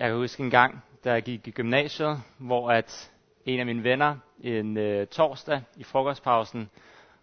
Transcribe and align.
Jeg 0.00 0.08
kan 0.08 0.16
huske 0.16 0.42
en 0.42 0.50
gang, 0.50 0.82
da 1.04 1.12
jeg 1.12 1.22
gik 1.22 1.48
i 1.48 1.50
gymnasiet, 1.50 2.22
hvor 2.38 2.70
at 2.70 3.12
en 3.44 3.60
af 3.60 3.66
mine 3.66 3.84
venner 3.84 4.16
en 4.40 4.76
øh, 4.76 5.06
torsdag 5.06 5.62
i 5.76 5.84
frokostpausen 5.84 6.70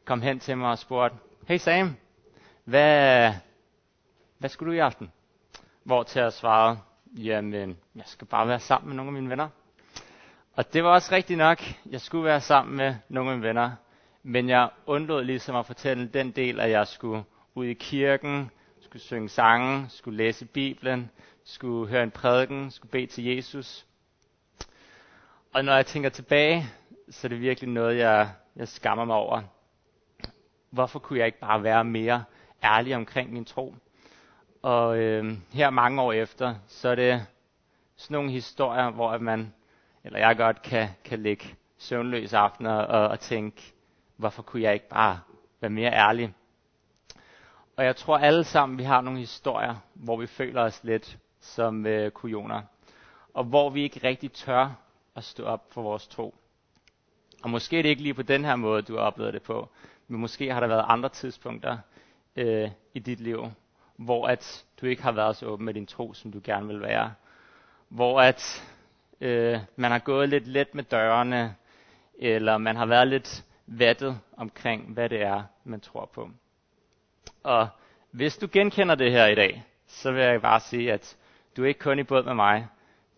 kom 0.06 0.22
hen 0.22 0.40
til 0.40 0.58
mig 0.58 0.70
og 0.70 0.78
spurgte, 0.78 1.18
Hey 1.48 1.58
Sam, 1.58 1.96
hvad, 2.64 3.34
hvad 4.38 4.50
skulle 4.50 4.72
du 4.72 4.76
i 4.76 4.80
aften? 4.80 5.12
Hvor 5.84 6.04
til 6.04 6.20
at 6.20 6.34
svare, 6.34 6.80
jamen, 7.18 7.78
jeg 7.96 8.04
skal 8.06 8.28
bare 8.28 8.48
være 8.48 8.60
sammen 8.60 8.88
med 8.88 8.96
nogle 8.96 9.10
af 9.10 9.14
mine 9.14 9.30
venner. 9.30 9.50
Og 10.54 10.74
det 10.74 10.84
var 10.84 10.90
også 10.90 11.16
rigtigt 11.16 11.38
nok, 11.38 11.60
jeg 11.90 12.02
skulle 12.02 12.24
være 12.26 12.42
sammen 12.42 12.78
med 12.78 12.96
nogle 13.10 13.32
af 13.32 13.38
mine 13.38 13.48
venner, 13.48 13.72
men 14.24 14.50
jeg 14.50 14.70
undlod 14.86 15.24
ligesom 15.24 15.56
at 15.56 15.66
fortælle 15.66 16.08
den 16.08 16.32
del, 16.32 16.60
at 16.60 16.72
jeg 16.72 16.88
skulle 16.88 17.24
ud 17.56 17.66
i 17.66 17.74
kirken, 17.74 18.52
skulle 18.80 19.02
synge 19.04 19.30
sange, 19.30 19.86
skulle 19.90 20.18
læse 20.18 20.46
Bibelen, 20.46 21.10
skulle 21.48 21.90
høre 21.90 22.04
en 22.04 22.12
prædiken, 22.12 22.72
skulle 22.72 22.92
bede 22.92 23.08
til 23.08 23.24
Jesus. 23.24 23.86
Og 25.54 25.66
når 25.66 25.76
jeg 25.76 25.86
tænker 25.86 26.10
tilbage, 26.10 26.66
så 27.10 27.28
er 27.28 27.30
det 27.30 27.42
virkelig 27.42 27.70
noget, 27.70 27.98
jeg, 27.98 28.30
jeg 28.56 28.68
skammer 28.68 29.06
mig 29.06 29.16
over. 29.16 29.42
Hvorfor 30.70 31.00
kunne 31.00 31.20
jeg 31.20 31.26
ikke 31.26 31.40
bare 31.40 31.64
være 31.64 31.84
mere 31.84 32.24
ærlig 32.64 32.96
omkring 32.96 33.34
min 33.34 33.46
tro? 33.46 33.76
Og 34.62 34.98
øh, 34.98 35.34
her 35.54 35.70
mange 35.70 36.02
år 36.02 36.14
efter, 36.14 36.56
så 36.68 36.90
er 36.90 36.96
det 36.96 37.26
sådan 37.96 38.16
nogle 38.16 38.32
historier, 38.32 38.90
hvor 38.90 39.18
man, 39.18 39.54
eller 40.04 40.20
jeg 40.20 40.38
godt 40.38 40.62
kan, 40.62 40.90
kan 41.06 41.24
ligge 41.24 41.56
søvnløs 41.78 42.34
aftener 42.34 42.74
og, 42.74 43.08
og 43.08 43.20
tænke, 43.20 43.74
hvorfor 44.16 44.42
kunne 44.42 44.62
jeg 44.62 44.74
ikke 44.74 44.90
bare 44.90 45.20
være 45.62 45.72
mere 45.72 45.92
ærlig? 45.92 46.34
Og 47.78 47.86
jeg 47.86 47.96
tror 47.96 48.18
alle 48.18 48.44
sammen, 48.44 48.78
vi 48.78 48.84
har 48.84 49.02
nogle 49.02 49.20
historier, 49.20 49.76
hvor 49.94 50.18
vi 50.18 50.28
føler 50.28 50.62
os 50.62 50.84
lidt 50.84 51.18
som 51.40 51.86
øh, 51.86 52.12
kujoner. 52.12 52.62
Og 53.34 53.44
hvor 53.44 53.70
vi 53.70 53.84
ikke 53.84 54.00
rigtig 54.04 54.32
tør 54.32 54.70
at 55.16 55.24
stå 55.24 55.44
op 55.44 55.66
for 55.72 55.82
vores 55.82 56.08
tro. 56.08 56.36
Og 57.44 57.50
måske 57.50 57.80
er 57.80 57.82
det 57.82 57.90
ikke 57.90 58.02
lige 58.02 58.14
på 58.14 58.22
den 58.22 58.46
her 58.46 58.56
måde, 58.56 58.82
du 58.82 58.96
har 58.96 59.02
oplevet 59.02 59.34
det 59.34 59.42
på. 59.42 59.70
Men 60.08 60.22
måske 60.22 60.54
har 60.54 60.60
der 60.60 60.68
været 60.68 60.86
andre 60.88 61.10
tidspunkter 61.10 61.78
øh, 62.36 62.70
i 62.94 63.00
dit 63.00 63.20
liv, 63.20 63.52
hvor 63.96 64.28
at 64.28 64.66
du 64.82 64.86
ikke 64.86 65.04
har 65.04 65.12
været 65.12 65.36
så 65.36 65.46
åben 65.46 65.66
med 65.66 65.74
din 65.74 65.86
tro, 65.86 66.14
som 66.14 66.32
du 66.32 66.42
gerne 66.44 66.68
vil 66.68 66.82
være. 66.82 67.14
Hvor 67.90 68.22
at 68.22 68.68
øh, 69.22 69.60
man 69.76 69.92
har 69.92 70.00
gået 70.00 70.30
lidt 70.30 70.48
let 70.48 70.76
med 70.76 70.84
dørene, 70.84 71.56
eller 72.20 72.58
man 72.58 72.76
har 72.76 72.86
været 72.86 73.08
lidt 73.08 73.46
vattet 73.68 74.20
omkring, 74.38 74.94
hvad 74.94 75.10
det 75.10 75.22
er, 75.22 75.44
man 75.64 75.80
tror 75.82 76.06
på. 76.06 76.30
Og 77.44 77.68
hvis 78.12 78.38
du 78.38 78.48
genkender 78.52 78.96
det 78.96 79.12
her 79.12 79.26
i 79.26 79.36
dag, 79.36 79.64
så 79.88 80.12
vil 80.12 80.22
jeg 80.24 80.42
bare 80.42 80.60
sige, 80.60 80.94
at 80.94 81.18
du 81.58 81.64
er 81.64 81.68
ikke 81.68 81.80
kun 81.80 82.00
i 82.00 82.04
båd 82.04 82.24
med 82.24 82.34
mig, 82.34 82.68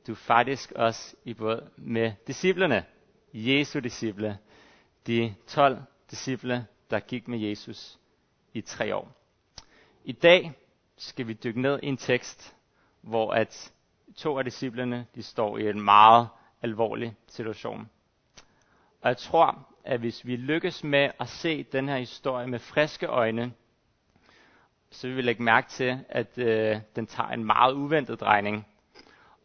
du 0.08 0.12
er 0.12 0.16
faktisk 0.16 0.72
også 0.72 1.16
i 1.24 1.34
båd 1.34 1.70
med 1.78 2.12
disciplene. 2.28 2.86
Jesu 3.34 3.80
disciple. 3.80 4.38
De 5.08 5.36
12 5.48 5.78
disciple, 6.12 6.66
der 6.90 7.00
gik 7.00 7.28
med 7.28 7.40
Jesus 7.40 8.00
i 8.54 8.62
tre 8.62 8.96
år. 8.96 9.12
I 10.04 10.12
dag 10.12 10.54
skal 10.98 11.28
vi 11.28 11.34
dykke 11.34 11.62
ned 11.62 11.80
i 11.84 11.86
en 11.88 11.98
tekst, 11.98 12.56
hvor 13.02 13.32
at 13.34 13.74
to 14.16 14.38
af 14.38 14.44
disciplene 14.46 15.06
de 15.16 15.24
står 15.24 15.58
i 15.58 15.70
en 15.70 15.82
meget 15.82 16.28
alvorlig 16.62 17.16
situation. 17.28 17.90
Og 19.02 19.10
jeg 19.10 19.18
tror, 19.18 19.68
at 19.84 20.00
hvis 20.00 20.26
vi 20.26 20.36
lykkes 20.36 20.84
med 20.84 21.10
at 21.20 21.28
se 21.30 21.64
den 21.64 21.90
her 21.90 21.98
historie 21.98 22.48
med 22.48 22.60
friske 22.60 23.06
øjne, 23.08 23.52
så 24.92 25.08
vil 25.08 25.18
vi 25.18 25.22
lægge 25.22 25.44
mærke 25.44 25.70
til, 25.70 26.00
at 26.10 26.38
øh, 26.38 26.78
den 26.96 27.08
tager 27.08 27.30
en 27.30 27.46
meget 27.46 27.74
uventet 27.74 28.20
drejning. 28.20 28.68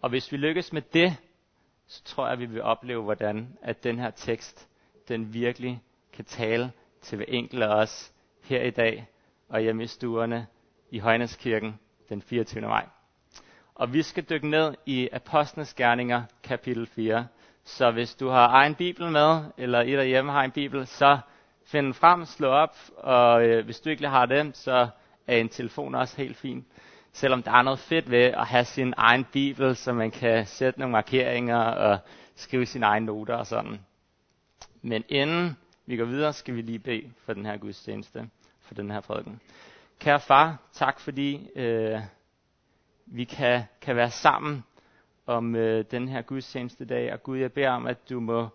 Og 0.02 0.10
hvis 0.10 0.32
vi 0.32 0.36
lykkes 0.36 0.72
med 0.72 0.82
det, 0.82 1.16
så 1.86 2.04
tror 2.04 2.24
jeg, 2.24 2.32
at 2.32 2.38
vi 2.38 2.46
vil 2.46 2.62
opleve, 2.62 3.02
hvordan 3.02 3.58
at 3.62 3.84
den 3.84 3.98
her 3.98 4.10
tekst, 4.10 4.68
den 5.08 5.34
virkelig 5.34 5.82
kan 6.12 6.24
tale 6.24 6.72
til 7.02 7.16
hver 7.16 7.26
enkelt 7.28 7.62
af 7.62 7.68
os 7.82 8.12
her 8.42 8.62
i 8.62 8.70
dag 8.70 9.06
og 9.48 9.60
hjemme 9.60 9.82
i 9.82 9.86
stuerne 9.86 10.46
i 10.90 10.98
Højneskirken 10.98 11.78
den 12.08 12.22
24. 12.22 12.60
maj. 12.68 12.86
Og 13.74 13.92
vi 13.92 14.02
skal 14.02 14.24
dykke 14.30 14.48
ned 14.48 14.74
i 14.86 15.08
Apostlenes 15.12 15.74
Gerninger, 15.74 16.22
kapitel 16.42 16.86
4. 16.86 17.26
Så 17.64 17.90
hvis 17.90 18.14
du 18.14 18.28
har 18.28 18.48
egen 18.48 18.74
bibel 18.74 19.10
med, 19.10 19.44
eller 19.58 19.80
I 19.80 19.92
derhjemme 19.92 20.32
har 20.32 20.42
en 20.44 20.50
bibel, 20.50 20.86
så 20.86 21.18
find 21.66 21.86
den 21.86 21.94
frem, 21.94 22.24
slå 22.24 22.48
op, 22.48 22.76
og 22.96 23.44
øh, 23.46 23.64
hvis 23.64 23.80
du 23.80 23.90
ikke 23.90 24.08
har 24.08 24.26
den, 24.26 24.54
så 24.54 24.88
er 25.26 25.36
en 25.36 25.48
telefon 25.48 25.94
også 25.94 26.16
helt 26.16 26.36
fin. 26.36 26.64
Selvom 27.12 27.42
der 27.42 27.50
er 27.52 27.62
noget 27.62 27.78
fedt 27.78 28.10
ved 28.10 28.18
at 28.22 28.46
have 28.46 28.64
sin 28.64 28.94
egen 28.96 29.24
bibel, 29.32 29.76
så 29.76 29.92
man 29.92 30.10
kan 30.10 30.46
sætte 30.46 30.80
nogle 30.80 30.92
markeringer 30.92 31.56
og 31.58 31.98
skrive 32.34 32.66
sine 32.66 32.86
egne 32.86 33.06
noter 33.06 33.34
og 33.34 33.46
sådan. 33.46 33.80
Men 34.82 35.04
inden 35.08 35.56
vi 35.86 35.96
går 35.96 36.04
videre, 36.04 36.32
skal 36.32 36.54
vi 36.56 36.62
lige 36.62 36.78
bede 36.78 37.10
for 37.24 37.32
den 37.32 37.46
her 37.46 37.56
gudstjeneste, 37.56 38.28
for 38.60 38.74
den 38.74 38.90
her 38.90 39.00
prædiken. 39.00 39.40
Kære 39.98 40.20
far, 40.20 40.56
tak 40.72 41.00
fordi 41.00 41.48
øh, 41.56 42.00
vi 43.06 43.24
kan, 43.24 43.62
kan 43.80 43.96
være 43.96 44.10
sammen 44.10 44.64
om 45.26 45.56
øh, 45.56 45.84
den 45.90 46.08
her 46.08 46.22
gudstjeneste 46.22 46.84
dag. 46.84 47.12
Og 47.12 47.22
Gud, 47.22 47.38
jeg 47.38 47.52
beder 47.52 47.70
om, 47.70 47.86
at 47.86 48.10
du 48.10 48.20
må 48.20 48.48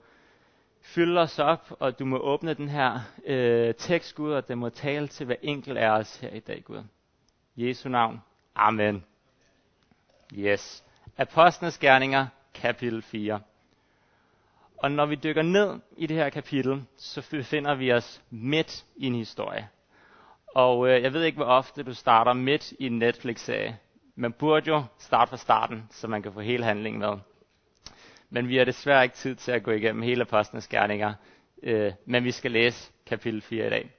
fylde 0.81 1.21
os 1.21 1.39
op, 1.39 1.71
og 1.79 1.99
du 1.99 2.05
må 2.05 2.17
åbne 2.17 2.53
den 2.53 2.69
her 2.69 2.99
øh, 3.25 3.73
tekst, 3.75 4.15
Gud, 4.15 4.31
og 4.31 4.47
den 4.47 4.57
må 4.57 4.69
tale 4.69 5.07
til 5.07 5.25
hver 5.25 5.35
enkelt 5.41 5.77
af 5.77 5.89
os 5.89 6.17
her 6.17 6.29
i 6.29 6.39
dag, 6.39 6.63
Gud. 6.63 6.83
Jesu 7.57 7.89
navn. 7.89 8.21
Amen. 8.55 9.03
Yes. 10.33 10.83
Apostlenes 11.17 11.77
Gerninger, 11.77 12.27
kapitel 12.53 13.01
4. 13.01 13.39
Og 14.77 14.91
når 14.91 15.05
vi 15.05 15.15
dykker 15.15 15.41
ned 15.41 15.79
i 15.97 16.07
det 16.07 16.17
her 16.17 16.29
kapitel, 16.29 16.83
så 16.97 17.27
befinder 17.31 17.75
vi 17.75 17.93
os 17.93 18.21
midt 18.29 18.85
i 18.95 19.07
en 19.07 19.15
historie. 19.15 19.69
Og 20.55 20.89
øh, 20.89 21.03
jeg 21.03 21.13
ved 21.13 21.23
ikke, 21.23 21.35
hvor 21.35 21.45
ofte 21.45 21.83
du 21.83 21.93
starter 21.93 22.33
midt 22.33 22.71
i 22.71 22.85
en 22.85 22.99
Netflix-serie. 22.99 23.77
Man 24.15 24.33
burde 24.33 24.69
jo 24.69 24.83
starte 24.97 25.29
fra 25.29 25.37
starten, 25.37 25.87
så 25.91 26.07
man 26.07 26.21
kan 26.21 26.33
få 26.33 26.39
hele 26.39 26.63
handlingen 26.63 26.99
med. 26.99 27.17
Men 28.29 28.47
vi 28.47 28.57
har 28.57 28.65
desværre 28.65 29.03
ikke 29.03 29.15
tid 29.15 29.35
til 29.35 29.51
at 29.51 29.63
gå 29.63 29.71
igennem 29.71 30.01
hele 30.01 30.21
Apostlenes 30.21 30.67
Gerninger. 30.67 31.13
Øh, 31.63 31.93
men 32.05 32.23
vi 32.23 32.31
skal 32.31 32.51
læse 32.51 32.91
kapitel 33.05 33.41
4 33.41 33.67
i 33.67 33.69
dag. 33.69 33.91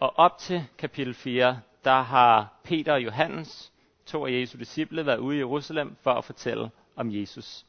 Og 0.00 0.18
op 0.18 0.38
til 0.38 0.64
kapitel 0.78 1.14
4, 1.14 1.60
der 1.84 2.00
har 2.02 2.60
Peter 2.64 2.92
og 2.92 3.04
Johannes, 3.04 3.72
to 4.06 4.26
af 4.26 4.30
Jesu 4.30 4.58
disciple, 4.58 5.06
været 5.06 5.18
ude 5.18 5.36
i 5.36 5.38
Jerusalem 5.38 5.96
for 6.02 6.10
at 6.12 6.24
fortælle 6.24 6.70
om 6.96 7.10
Jesus. 7.12 7.66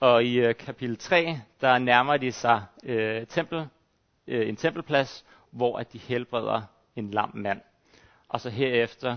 Og 0.00 0.24
i 0.24 0.38
øh, 0.38 0.54
kapitel 0.54 0.96
3, 0.96 1.40
der 1.60 1.78
nærmer 1.78 2.16
de 2.16 2.32
sig 2.32 2.62
øh, 2.84 3.26
tempel, 3.26 3.66
øh, 4.26 4.48
en 4.48 4.56
tempelplads, 4.56 5.24
hvor 5.50 5.78
at 5.78 5.92
de 5.92 5.98
helbreder 5.98 6.62
en 6.96 7.10
lam 7.10 7.30
mand. 7.34 7.60
Og 8.28 8.40
så 8.40 8.50
herefter 8.50 9.16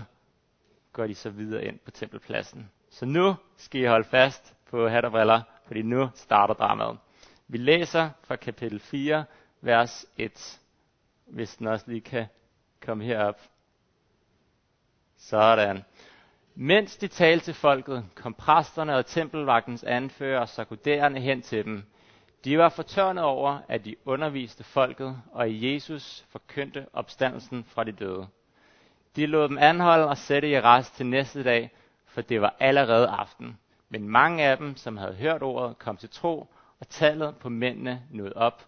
går 0.92 1.06
de 1.06 1.14
så 1.14 1.30
videre 1.30 1.64
ind 1.64 1.78
på 1.78 1.90
tempelpladsen. 1.90 2.70
Så 2.90 3.06
nu 3.06 3.34
skal 3.56 3.80
I 3.80 3.84
holde 3.84 4.08
fast 4.08 4.54
på 4.70 4.88
hat 4.88 5.04
og 5.04 5.10
briller, 5.10 5.40
fordi 5.72 5.82
nu 5.82 6.08
starter 6.14 6.54
dramaet. 6.54 6.98
Vi 7.48 7.58
læser 7.58 8.10
fra 8.24 8.36
kapitel 8.36 8.80
4, 8.80 9.24
vers 9.60 10.06
1, 10.16 10.60
hvis 11.26 11.56
den 11.56 11.66
også 11.66 11.84
lige 11.88 12.00
kan 12.00 12.26
komme 12.80 13.04
herop. 13.04 13.40
Sådan. 15.16 15.84
Mens 16.54 16.96
de 16.96 17.08
talte 17.08 17.44
til 17.44 17.54
folket, 17.54 18.04
kom 18.14 18.34
præsterne 18.34 18.96
og 18.96 19.06
tempelvagtens 19.06 19.84
anfører 19.84 20.40
og 20.40 20.48
sakuderende 20.48 21.20
hen 21.20 21.42
til 21.42 21.64
dem. 21.64 21.82
De 22.44 22.58
var 22.58 22.68
fortørnet 22.68 23.24
over, 23.24 23.58
at 23.68 23.84
de 23.84 23.96
underviste 24.04 24.64
folket, 24.64 25.16
og 25.30 25.50
i 25.50 25.74
Jesus 25.74 26.24
forkyndte 26.28 26.86
opstandelsen 26.92 27.64
fra 27.64 27.84
de 27.84 27.92
døde. 27.92 28.26
De 29.16 29.26
lod 29.26 29.48
dem 29.48 29.58
anholde 29.58 30.08
og 30.08 30.18
sætte 30.18 30.50
i 30.50 30.60
rest 30.60 30.96
til 30.96 31.06
næste 31.06 31.44
dag, 31.44 31.70
for 32.06 32.20
det 32.20 32.40
var 32.40 32.56
allerede 32.60 33.08
aften. 33.08 33.58
Men 33.92 34.08
mange 34.08 34.44
af 34.44 34.56
dem, 34.56 34.76
som 34.76 34.96
havde 34.96 35.14
hørt 35.14 35.42
ordet, 35.42 35.78
kom 35.78 35.96
til 35.96 36.10
tro, 36.10 36.46
og 36.80 36.88
tallet 36.88 37.36
på 37.36 37.48
mændene 37.48 38.02
nåede 38.10 38.32
op 38.36 38.66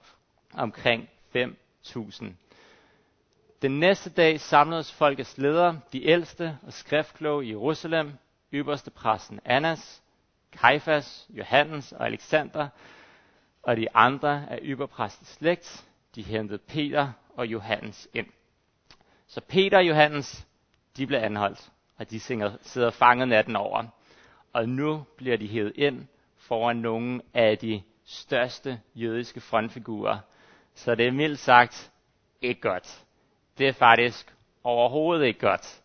omkring 0.55 1.09
5.000. 1.37 2.25
Den 3.63 3.81
næste 3.81 4.11
dag 4.11 4.41
samledes 4.41 4.93
folkets 4.93 5.39
ledere, 5.39 5.81
de 5.93 6.05
ældste 6.07 6.59
og 6.67 6.73
skriftkloge 6.73 7.45
i 7.47 7.51
Jerusalem, 7.51 8.13
ypperste 8.53 8.91
præsten 8.91 9.41
Annas, 9.45 10.03
Kajfas, 10.53 11.27
Johannes 11.31 11.93
og 11.93 12.07
Alexander, 12.07 12.69
og 13.63 13.77
de 13.77 13.97
andre 13.97 14.47
af 14.51 14.59
ypperpræstens 14.63 15.29
slægt, 15.29 15.85
de 16.15 16.23
hentede 16.23 16.59
Peter 16.59 17.13
og 17.37 17.47
Johannes 17.47 18.09
ind. 18.15 18.27
Så 19.27 19.41
Peter 19.41 19.79
og 19.79 19.89
Johannes, 19.89 20.47
de 20.97 21.07
blev 21.07 21.19
anholdt, 21.19 21.71
og 21.99 22.11
de 22.11 22.21
sidder 22.61 22.91
fanget 22.91 23.29
natten 23.29 23.57
over. 23.57 23.85
Og 24.55 24.69
nu 24.69 25.05
bliver 25.17 25.37
de 25.37 25.49
hævet 25.49 25.73
ind 25.77 26.07
foran 26.37 26.77
nogle 26.77 27.21
af 27.35 27.59
de 27.59 27.83
største 28.05 28.81
jødiske 28.95 29.41
frontfigurer. 29.41 30.19
Så 30.75 30.95
det 30.95 31.07
er 31.07 31.13
mildt 31.13 31.39
sagt 31.39 31.93
ikke 32.43 32.61
godt 32.61 33.05
det 33.59 33.69
er 33.69 33.73
faktisk 33.73 34.35
overhovedet 34.65 35.27
ikke 35.27 35.41
godt, 35.41 35.83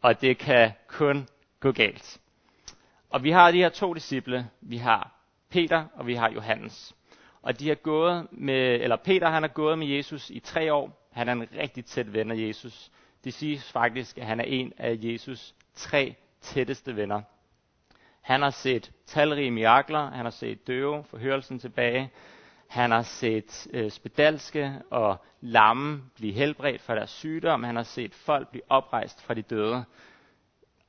og 0.00 0.20
det 0.20 0.38
kan 0.38 0.72
kun 0.88 1.28
gå 1.60 1.72
galt. 1.72 2.20
Og 3.10 3.22
vi 3.24 3.30
har 3.30 3.50
de 3.50 3.58
her 3.58 3.68
to 3.68 3.94
disciple. 3.94 4.48
Vi 4.60 4.76
har 4.76 5.14
Peter 5.50 5.84
og 5.94 6.06
vi 6.06 6.14
har 6.14 6.30
Johannes. 6.30 6.94
Og 7.42 7.60
de 7.60 7.68
har 7.68 7.74
gået 7.74 8.26
med, 8.30 8.80
eller 8.80 8.96
Peter 8.96 9.30
han 9.30 9.42
har 9.42 9.48
gået 9.48 9.78
med 9.78 9.86
Jesus 9.86 10.30
i 10.30 10.40
tre 10.40 10.72
år. 10.72 11.08
Han 11.12 11.28
er 11.28 11.32
en 11.32 11.48
rigtig 11.58 11.84
tæt 11.84 12.12
ven 12.12 12.30
af 12.30 12.36
Jesus. 12.36 12.90
Det 13.24 13.34
siges 13.34 13.72
faktisk, 13.72 14.18
at 14.18 14.26
han 14.26 14.40
er 14.40 14.44
en 14.44 14.72
af 14.78 14.98
Jesus 15.02 15.54
tre 15.74 16.14
tætteste 16.40 16.96
venner. 16.96 17.22
Han 18.22 18.42
har 18.42 18.50
set 18.50 18.92
talrige 19.06 19.50
mirakler, 19.50 20.10
han 20.10 20.24
har 20.24 20.30
set 20.30 20.66
døve, 20.66 21.04
forhørelsen 21.04 21.58
tilbage, 21.58 22.10
han 22.68 22.90
har 22.90 23.02
set 23.02 23.66
øh, 23.72 23.90
spedalske 23.90 24.72
og 24.90 25.24
lamme 25.40 26.02
blive 26.14 26.32
helbredt 26.32 26.82
fra 26.82 26.94
deres 26.94 27.10
sygdom, 27.10 27.62
han 27.62 27.76
har 27.76 27.82
set 27.82 28.14
folk 28.14 28.48
blive 28.48 28.62
oprejst 28.68 29.22
fra 29.22 29.34
de 29.34 29.42
døde. 29.42 29.84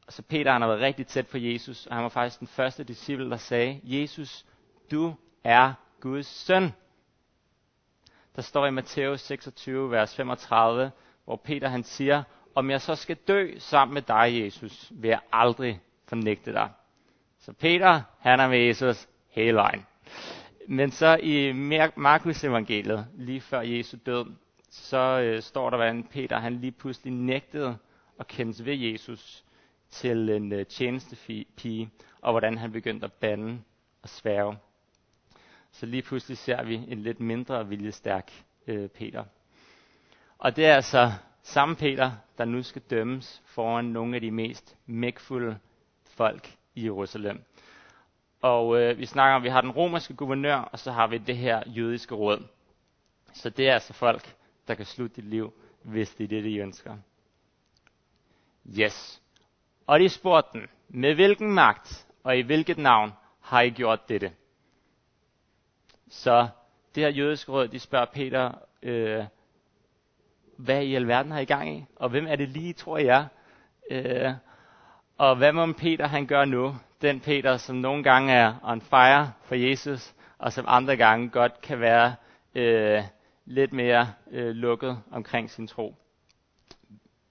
Så 0.10 0.22
Peter 0.22 0.52
han 0.52 0.62
har 0.62 0.68
været 0.68 0.82
rigtig 0.82 1.08
tæt 1.08 1.28
på 1.28 1.38
Jesus, 1.38 1.86
og 1.86 1.96
han 1.96 2.04
var 2.04 2.10
faktisk 2.10 2.40
den 2.40 2.48
første 2.48 2.84
disciple, 2.84 3.30
der 3.30 3.38
sagde, 3.38 3.82
Jesus, 3.84 4.46
du 4.92 5.14
er 5.44 5.74
Guds 6.02 6.28
søn. 6.28 6.74
Der 8.36 8.42
står 8.42 8.66
i 8.66 8.72
Matthæus 8.72 9.22
26, 9.22 9.92
vers 9.92 10.16
35, 10.16 10.92
hvor 11.26 11.36
Peter 11.36 11.68
han 11.68 11.84
siger, 11.84 12.24
om 12.56 12.70
jeg 12.70 12.82
så 12.82 12.96
skal 12.96 13.16
dø 13.16 13.54
sammen 13.58 13.94
med 13.94 14.02
dig, 14.02 14.44
Jesus, 14.44 14.92
vil 14.96 15.08
jeg 15.10 15.20
aldrig 15.32 15.82
fornægte 16.08 16.54
dig. 16.54 16.70
Så 17.44 17.54
Peter, 17.54 18.01
han 18.19 18.40
er 18.40 18.48
med 18.48 18.57
Jesus 18.57 19.10
hele 19.30 19.57
vejen. 19.57 19.86
Men 20.68 20.92
så 20.92 21.19
i 21.24 21.51
Markus 21.95 22.44
evangeliet, 22.44 23.07
lige 23.13 23.42
før 23.42 23.62
Jesu 23.62 23.98
død, 24.06 24.25
så 24.69 25.19
øh, 25.19 25.42
står 25.42 25.69
der, 25.69 25.78
hvordan 25.78 26.04
Peter 26.04 26.40
han 26.40 26.54
lige 26.54 26.72
pludselig 26.72 27.13
nægtede 27.13 27.78
at 28.19 28.28
kendes 28.28 28.66
ved 28.66 28.74
Jesus 28.74 29.44
til 29.90 30.30
en 30.30 30.54
øh, 30.54 30.66
tjenestepige, 30.66 31.90
og 32.22 32.34
hvordan 32.34 32.57
han 32.57 32.72
begyndte 32.72 33.06
at 33.06 33.13
bande 33.13 33.62
og 34.01 34.10
sværge. 34.10 34.57
Så 35.72 35.86
lige 35.86 36.01
pludselig 36.01 36.38
ser 36.38 36.63
vi 36.63 36.75
en 36.75 37.00
lidt 37.00 37.19
mindre 37.19 37.68
viljestærk 37.68 38.31
øh, 38.68 38.89
Peter. 38.89 39.24
Og 40.38 40.56
det 40.56 40.66
er 40.66 40.75
altså 40.75 41.12
samme 41.42 41.75
Peter, 41.75 42.12
der 42.38 42.46
nu 42.46 42.63
skal 42.63 42.81
dømmes 42.81 43.42
foran 43.46 43.86
nogle 43.86 44.16
af 44.16 44.22
de 44.22 44.31
mest 44.31 44.78
mægtfulde 44.86 45.57
folk 46.06 46.57
i 46.75 46.84
Jerusalem. 46.84 47.44
Og 48.42 48.81
øh, 48.81 48.98
vi 48.98 49.06
snakker 49.06 49.36
om, 49.36 49.42
at 49.42 49.44
vi 49.44 49.50
har 49.50 49.62
den 49.62 49.72
romerske 49.72 50.14
guvernør, 50.14 50.56
og 50.56 50.80
så 50.80 50.92
har 50.92 51.08
vi 51.08 51.18
det 51.18 51.38
her 51.38 51.64
jødiske 51.66 52.16
råd. 52.16 52.48
Så 53.34 53.50
det 53.50 53.70
er 53.70 53.74
altså 53.74 53.94
folk, 53.94 54.36
der 54.68 54.75
kan 54.75 54.86
slutte 54.86 55.16
dit 55.16 55.25
liv, 55.25 55.54
hvis 55.84 56.16
det 56.16 56.24
er 56.24 56.28
det, 56.28 56.44
de 56.44 56.58
ønsker. 56.58 56.98
Yes. 58.80 59.22
Og 59.88 60.00
de 60.00 60.10
spurgte 60.10 60.60
den, 60.60 60.68
med 60.88 61.16
hvilken 61.16 61.52
magt 61.52 62.08
og 62.24 62.38
i 62.38 62.42
hvilket 62.42 62.78
navn 62.78 63.12
har 63.42 63.62
I 63.62 63.70
gjort 63.70 64.10
dette? 64.10 64.31
Så 66.10 66.48
det 66.96 67.04
her 67.04 67.10
jødiske 67.10 67.52
råd, 67.52 67.68
de 67.68 67.80
spørger 67.80 68.06
Peter, 68.06 68.52
øh, 68.81 69.25
hvad 70.58 70.84
i 70.84 70.96
alverden 70.96 71.31
har 71.31 71.40
I 71.40 71.46
gang 71.46 71.78
i? 71.78 71.86
Og 71.96 72.10
hvem 72.10 72.28
er 72.28 72.36
det 72.36 72.50
lige, 72.50 72.74
tror 72.74 72.98
jeg? 72.98 73.28
Øh, 73.92 74.31
og 75.18 75.36
hvad 75.36 75.51
må 75.51 75.74
Peter 75.74 76.07
han 76.07 76.25
gør 76.25 76.45
nu? 76.45 76.75
Den 77.01 77.19
Peter, 77.19 77.57
som 77.57 77.75
nogle 77.75 78.04
gange 78.04 78.33
er 78.33 78.54
on 78.63 78.81
fire 78.81 79.31
for 79.44 79.56
Jesus, 79.56 80.13
og 80.38 80.54
som 80.54 80.65
andre 80.68 80.98
gange 80.98 81.30
godt 81.30 81.62
kan 81.62 81.80
være 81.80 82.15
øh, 82.56 83.04
lidt 83.45 83.74
mere 83.74 84.13
øh, 84.31 84.50
lukket 84.50 85.00
omkring 85.12 85.50
sin 85.50 85.68
tro. 85.68 85.95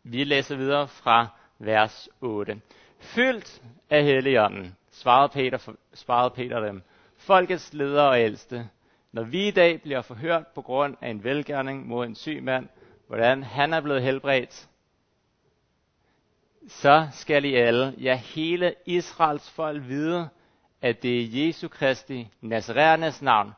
Vi 0.04 0.24
læser 0.24 0.56
videre 0.56 0.88
fra 0.88 1.26
vers 1.58 2.08
8. 2.20 2.60
Fyldt 3.00 3.62
af 3.90 4.04
Helligånden, 4.04 4.76
svarede 4.90 5.28
Peter, 5.28 5.74
svarede 5.94 6.34
Peter 6.34 6.60
dem, 6.60 6.82
folkets 7.16 7.72
ledere 7.72 8.08
og 8.08 8.20
ældste, 8.20 8.68
når 9.12 9.22
vi 9.22 9.48
i 9.48 9.50
dag 9.50 9.82
bliver 9.82 10.02
forhørt 10.02 10.46
på 10.46 10.62
grund 10.62 10.96
af 11.00 11.10
en 11.10 11.24
velgærning 11.24 11.86
mod 11.86 12.06
en 12.06 12.14
syg 12.14 12.42
mand, 12.42 12.68
hvordan 13.06 13.42
han 13.42 13.72
er 13.74 13.80
blevet 13.80 14.02
helbredt, 14.02 14.68
så 16.68 17.08
skal 17.12 17.44
I 17.44 17.54
alle, 17.54 17.94
ja 17.98 18.14
hele 18.14 18.74
Israels 18.86 19.50
folk 19.50 19.82
vide, 19.88 20.28
at 20.82 21.02
det 21.02 21.20
er 21.20 21.46
Jesu 21.46 21.68
Kristi, 21.68 22.28
Nazarenes 22.40 23.22
navn, 23.22 23.52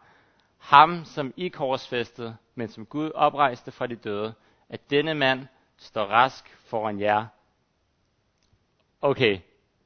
ham 0.59 1.05
som 1.05 1.35
I 1.37 1.49
korsfæstede, 1.49 2.37
men 2.55 2.69
som 2.69 2.87
Gud 2.87 3.11
oprejste 3.15 3.73
fra 3.73 3.87
de 3.87 3.97
døde, 3.97 4.35
at 4.69 4.91
denne 4.91 5.15
mand 5.15 5.47
står 5.77 6.05
rask 6.05 6.57
foran 6.67 7.01
jer. 7.01 7.27
Okay, 9.01 9.39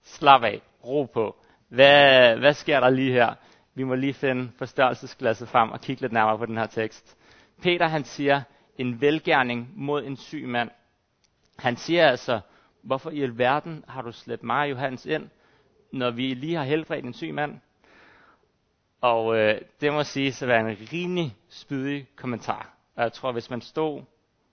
slap 0.03 0.43
af, 0.43 0.63
ro 0.85 1.05
på. 1.05 1.37
Hvad, 1.69 2.37
hvad 2.37 2.55
sker 2.55 2.81
der 2.81 2.91
lige 2.91 3.13
her? 3.13 3.35
Vi 3.75 3.85
må 3.85 3.95
lige 3.95 4.15
finde 4.15 4.51
forstørrelsesglasset 4.59 5.49
frem 5.49 5.71
og 5.71 5.81
kigge 5.81 6.03
lidt 6.03 6.13
nærmere 6.13 6.39
på 6.39 6.47
den 6.47 6.57
her 6.57 6.67
tekst. 6.67 7.17
Peter 7.63 7.87
han 7.87 8.05
siger, 8.05 8.43
en 8.79 9.01
velgærning 9.01 9.73
mod 9.77 10.05
en 10.05 10.17
syg 10.17 10.45
mand. 10.49 10.71
Han 11.59 11.77
siger 11.77 12.09
altså, 12.09 12.41
hvorfor 12.83 13.11
i 13.11 13.23
alverden 13.23 13.85
har 13.89 14.03
du 14.03 14.13
slæbt 14.13 14.43
mig 14.43 14.61
og 14.63 14.71
Johannes 14.71 15.07
ind, 15.07 15.29
når 15.93 16.11
vi 16.11 16.35
lige 16.35 16.57
har 16.57 16.65
helbredt 16.65 17.05
en 17.05 17.15
syg 17.15 17.35
mand? 17.35 17.61
Og 19.01 19.37
øh, 19.39 19.61
det 19.81 19.93
må 19.93 20.03
sige 20.05 20.29
at 20.45 20.49
være 20.49 20.71
en 20.71 20.77
rimelig 20.93 21.37
spydig 21.49 22.09
kommentar. 22.17 22.75
Og 22.97 23.03
jeg 23.03 23.13
tror, 23.13 23.33
hvis 23.33 23.51
man 23.51 23.61
stod 23.61 24.03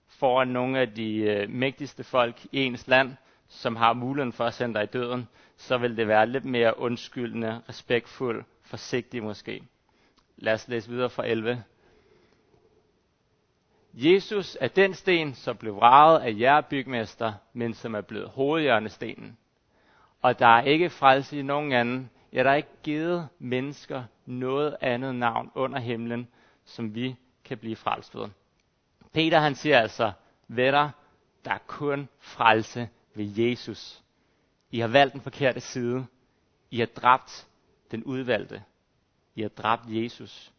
foran 0.07 0.47
nogle 0.47 0.79
af 0.79 0.87
de 0.93 1.15
øh, 1.17 1.49
mægtigste 1.49 2.03
folk 2.03 2.45
i 2.51 2.59
ens 2.63 2.87
land, 2.87 3.11
som 3.47 3.75
har 3.75 3.93
muligheden 3.93 4.33
for 4.33 4.45
at 4.45 4.53
sende 4.53 4.75
dig 4.75 4.83
i 4.83 4.87
døden, 4.93 5.27
så 5.57 5.77
vil 5.77 5.97
det 5.97 6.07
være 6.07 6.27
lidt 6.27 6.45
mere 6.45 6.79
undskyldende, 6.79 7.61
respektfuld, 7.69 8.43
forsigtig 8.63 9.23
måske. 9.23 9.63
Lad 10.37 10.53
os 10.53 10.67
læse 10.67 10.89
videre 10.89 11.09
fra 11.09 11.27
11. 11.27 11.63
Jesus 13.97 14.57
er 14.61 14.67
den 14.67 14.93
sten, 14.93 15.33
som 15.33 15.57
blev 15.57 15.75
vraget 15.75 16.19
af 16.19 16.35
jer 16.39 16.61
bygmester, 16.61 17.33
men 17.53 17.73
som 17.73 17.95
er 17.95 18.01
blevet 18.01 18.29
hovedhjørnestenen. 18.29 19.37
Og 20.21 20.39
der 20.39 20.47
er 20.47 20.61
ikke 20.61 20.89
frelse 20.89 21.39
i 21.39 21.41
nogen 21.41 21.71
anden. 21.71 22.09
Ja, 22.33 22.43
der 22.43 22.49
er 22.49 22.55
ikke 22.55 22.69
givet 22.83 23.27
mennesker 23.39 24.03
noget 24.25 24.75
andet 24.81 25.15
navn 25.15 25.51
under 25.55 25.79
himlen, 25.79 26.27
som 26.65 26.95
vi 26.95 27.15
kan 27.45 27.57
blive 27.57 27.75
frelst 27.75 28.15
ved. 28.15 28.29
Peter 29.13 29.39
han 29.39 29.55
siger 29.55 29.79
altså, 29.79 30.11
venner, 30.47 30.89
der 31.45 31.51
er 31.51 31.59
kun 31.67 32.09
frelse 32.19 32.89
ved 33.13 33.25
Jesus. 33.37 34.03
I 34.71 34.79
har 34.79 34.87
valgt 34.87 35.13
den 35.13 35.21
forkerte 35.21 35.59
side. 35.59 36.05
I 36.71 36.79
har 36.79 36.85
dræbt 36.85 37.47
den 37.91 38.03
udvalgte. 38.03 38.63
I 39.35 39.41
har 39.41 39.49
dræbt 39.49 39.83
Jesus. 39.87 40.53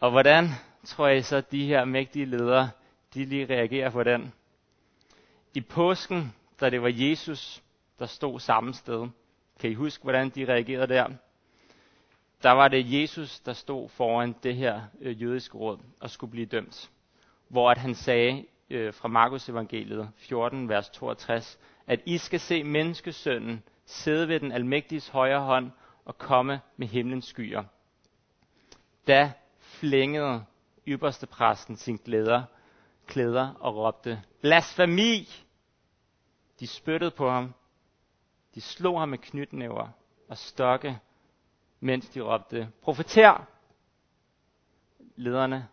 Og 0.00 0.10
hvordan 0.10 0.48
tror 0.84 1.06
jeg 1.06 1.24
så, 1.24 1.36
at 1.36 1.52
de 1.52 1.66
her 1.66 1.84
mægtige 1.84 2.24
ledere, 2.24 2.70
de 3.14 3.24
lige 3.24 3.46
reagerer 3.46 3.90
på 3.90 4.02
den? 4.02 4.32
I 5.54 5.60
påsken, 5.60 6.34
da 6.60 6.70
det 6.70 6.82
var 6.82 6.92
Jesus, 6.94 7.62
der 7.98 8.06
stod 8.06 8.40
samme 8.40 8.74
sted, 8.74 9.08
kan 9.60 9.70
I 9.70 9.74
huske, 9.74 10.02
hvordan 10.02 10.30
de 10.30 10.44
reagerede 10.44 10.94
der? 10.94 11.08
Der 12.42 12.50
var 12.50 12.68
det 12.68 13.00
Jesus, 13.00 13.40
der 13.40 13.52
stod 13.52 13.88
foran 13.88 14.34
det 14.42 14.56
her 14.56 14.82
øh, 15.00 15.22
jødiske 15.22 15.58
råd 15.58 15.78
og 16.00 16.10
skulle 16.10 16.30
blive 16.30 16.46
dømt. 16.46 16.90
Hvor 17.48 17.70
at 17.70 17.78
han 17.78 17.94
sagde 17.94 18.44
øh, 18.70 18.94
fra 18.94 19.08
Markus 19.08 19.48
evangeliet 19.48 20.10
14, 20.16 20.68
vers 20.68 20.88
62, 20.88 21.58
at 21.86 22.00
I 22.06 22.18
skal 22.18 22.40
se 22.40 22.64
menneskesønnen 22.64 23.62
sidde 23.86 24.28
ved 24.28 24.40
den 24.40 24.52
almægtiges 24.52 25.08
højre 25.08 25.40
hånd 25.40 25.70
og 26.04 26.18
komme 26.18 26.60
med 26.76 26.86
himlens 26.86 27.24
skyer. 27.24 27.64
Da 29.06 29.32
flængede 29.60 30.44
ypperste 30.86 31.26
præsten 31.26 31.76
sin 31.76 31.96
glæder, 31.96 32.42
klæder 33.06 33.54
og 33.54 33.76
råbte, 33.76 34.22
blasfemi! 34.40 35.28
De 36.60 36.66
spyttede 36.66 37.10
på 37.10 37.30
ham. 37.30 37.54
De 38.54 38.60
slog 38.60 39.00
ham 39.00 39.08
med 39.08 39.18
knytnæver 39.18 39.88
og 40.28 40.38
stokke, 40.38 40.98
mens 41.80 42.08
de 42.08 42.20
råbte, 42.20 42.72
profeter! 42.82 43.46
Lederne, 45.16 45.68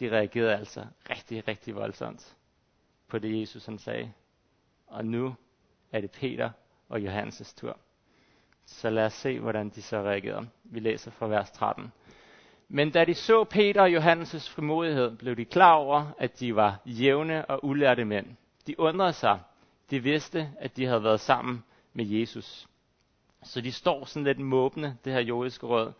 de 0.00 0.10
reagerede 0.10 0.56
altså 0.56 0.86
rigtig, 1.10 1.48
rigtig 1.48 1.74
voldsomt 1.74 2.36
på 3.08 3.18
det, 3.18 3.40
Jesus 3.40 3.66
han 3.66 3.78
sagde. 3.78 4.12
Og 4.86 5.04
nu 5.04 5.34
er 5.92 6.00
det 6.00 6.10
Peter 6.10 6.50
og 6.88 6.98
Johannes' 6.98 7.54
tur. 7.56 7.78
Så 8.64 8.90
lad 8.90 9.06
os 9.06 9.12
se, 9.12 9.40
hvordan 9.40 9.68
de 9.70 9.82
så 9.82 10.02
reagerede. 10.02 10.48
Vi 10.64 10.80
læser 10.80 11.10
fra 11.10 11.26
vers 11.26 11.50
13. 11.50 11.92
Men 12.68 12.90
da 12.90 13.04
de 13.04 13.14
så 13.14 13.44
Peter 13.44 13.82
og 13.82 13.88
Johannes' 13.88 14.50
frimodighed, 14.50 15.16
blev 15.16 15.36
de 15.36 15.44
klar 15.44 15.72
over, 15.72 16.12
at 16.18 16.40
de 16.40 16.56
var 16.56 16.80
jævne 16.86 17.44
og 17.44 17.64
ulærte 17.64 18.04
mænd. 18.04 18.26
De 18.66 18.80
undrede 18.80 19.12
sig. 19.12 19.40
De 19.90 20.02
vidste, 20.02 20.50
at 20.58 20.76
de 20.76 20.86
havde 20.86 21.02
været 21.02 21.20
sammen 21.20 21.64
med 21.92 22.06
Jesus. 22.06 22.66
Så 23.42 23.60
de 23.60 23.72
står 23.72 24.04
sådan 24.04 24.24
lidt 24.24 24.38
måbende, 24.40 24.96
det 25.04 25.12
her 25.12 25.20
jødiske 25.20 25.66
råd, 25.66 25.92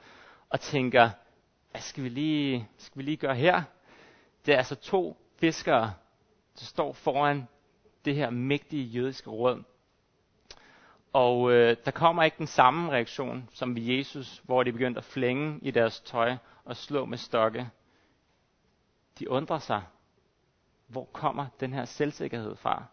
og 0.51 0.61
tænker, 0.61 1.11
hvad 1.71 1.81
skal 1.81 2.05
vi 2.05 2.09
lige, 2.09 2.69
skal 2.77 2.99
vi 2.99 3.03
lige 3.03 3.17
gøre 3.17 3.35
her? 3.35 3.63
Det 4.47 4.55
er 4.55 4.59
altså 4.59 4.75
to 4.75 5.17
fiskere, 5.41 5.93
der 6.59 6.65
står 6.65 6.93
foran 6.93 7.49
det 8.05 8.15
her 8.15 8.31
mægtige 8.31 8.85
jødiske 8.85 9.31
råd. 9.31 9.63
Og 11.13 11.53
øh, 11.53 11.77
der 11.85 11.91
kommer 11.91 12.23
ikke 12.23 12.39
den 12.39 12.47
samme 12.47 12.91
reaktion 12.91 13.49
som 13.53 13.75
ved 13.77 13.83
Jesus, 13.83 14.43
hvor 14.45 14.63
de 14.63 14.73
begyndte 14.73 14.99
at 14.99 15.05
flænge 15.05 15.59
i 15.63 15.71
deres 15.71 16.01
tøj 16.01 16.37
og 16.65 16.77
slå 16.77 17.05
med 17.05 17.19
stokke. 17.19 17.71
De 19.19 19.31
undrer 19.31 19.59
sig. 19.59 19.83
Hvor 20.87 21.05
kommer 21.05 21.47
den 21.61 21.73
her 21.73 21.85
selvsikkerhed 21.85 22.57
fra? 22.57 22.85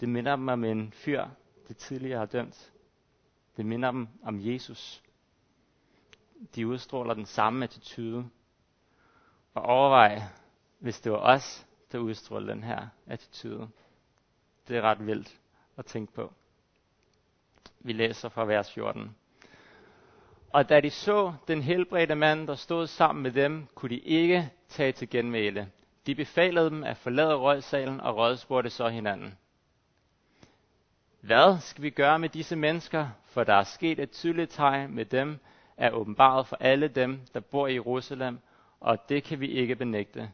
Det 0.00 0.08
minder 0.08 0.36
dem 0.36 0.48
om 0.48 0.64
en 0.64 0.92
fyr, 0.92 1.26
det 1.68 1.76
tidligere 1.76 2.18
har 2.18 2.26
dømt. 2.26 2.72
Det 3.56 3.66
minder 3.66 3.90
dem 3.90 4.08
om 4.22 4.38
Jesus. 4.40 5.02
De 6.54 6.66
udstråler 6.66 7.14
den 7.14 7.26
samme 7.26 7.64
attitude. 7.64 8.28
Og 9.54 9.62
overvej, 9.62 10.22
hvis 10.78 11.00
det 11.00 11.12
var 11.12 11.18
os, 11.18 11.66
der 11.92 11.98
udstrålede 11.98 12.52
den 12.52 12.62
her 12.62 12.88
attitude. 13.06 13.68
Det 14.68 14.76
er 14.76 14.82
ret 14.82 15.06
vildt 15.06 15.40
at 15.76 15.86
tænke 15.86 16.12
på. 16.12 16.32
Vi 17.88 17.92
læser 17.92 18.28
fra 18.28 18.44
vers 18.44 18.72
14. 18.72 19.16
Og 20.52 20.68
da 20.68 20.80
de 20.80 20.90
så 20.90 21.32
den 21.48 21.62
helbredte 21.62 22.14
mand, 22.14 22.46
der 22.48 22.54
stod 22.54 22.86
sammen 22.86 23.22
med 23.22 23.32
dem, 23.32 23.66
kunne 23.74 23.90
de 23.90 23.98
ikke 23.98 24.50
tage 24.68 24.92
til 24.92 25.10
genmæle. 25.10 25.70
De 26.06 26.14
befalede 26.14 26.70
dem 26.70 26.84
at 26.84 26.96
forlade 26.96 27.34
rådsalen 27.34 28.00
og 28.00 28.16
rådspurgte 28.16 28.70
så 28.70 28.88
hinanden. 28.88 29.38
Hvad 31.20 31.60
skal 31.60 31.82
vi 31.82 31.90
gøre 31.90 32.18
med 32.18 32.28
disse 32.28 32.56
mennesker? 32.56 33.08
For 33.24 33.44
der 33.44 33.54
er 33.54 33.64
sket 33.64 33.98
et 33.98 34.10
tydeligt 34.10 34.50
tegn 34.50 34.94
med 34.94 35.04
dem, 35.04 35.38
er 35.76 35.90
åbenbaret 35.90 36.46
for 36.46 36.56
alle 36.60 36.88
dem, 36.88 37.20
der 37.34 37.40
bor 37.40 37.66
i 37.66 37.74
Jerusalem, 37.74 38.38
og 38.80 39.08
det 39.08 39.24
kan 39.24 39.40
vi 39.40 39.48
ikke 39.48 39.76
benægte. 39.76 40.30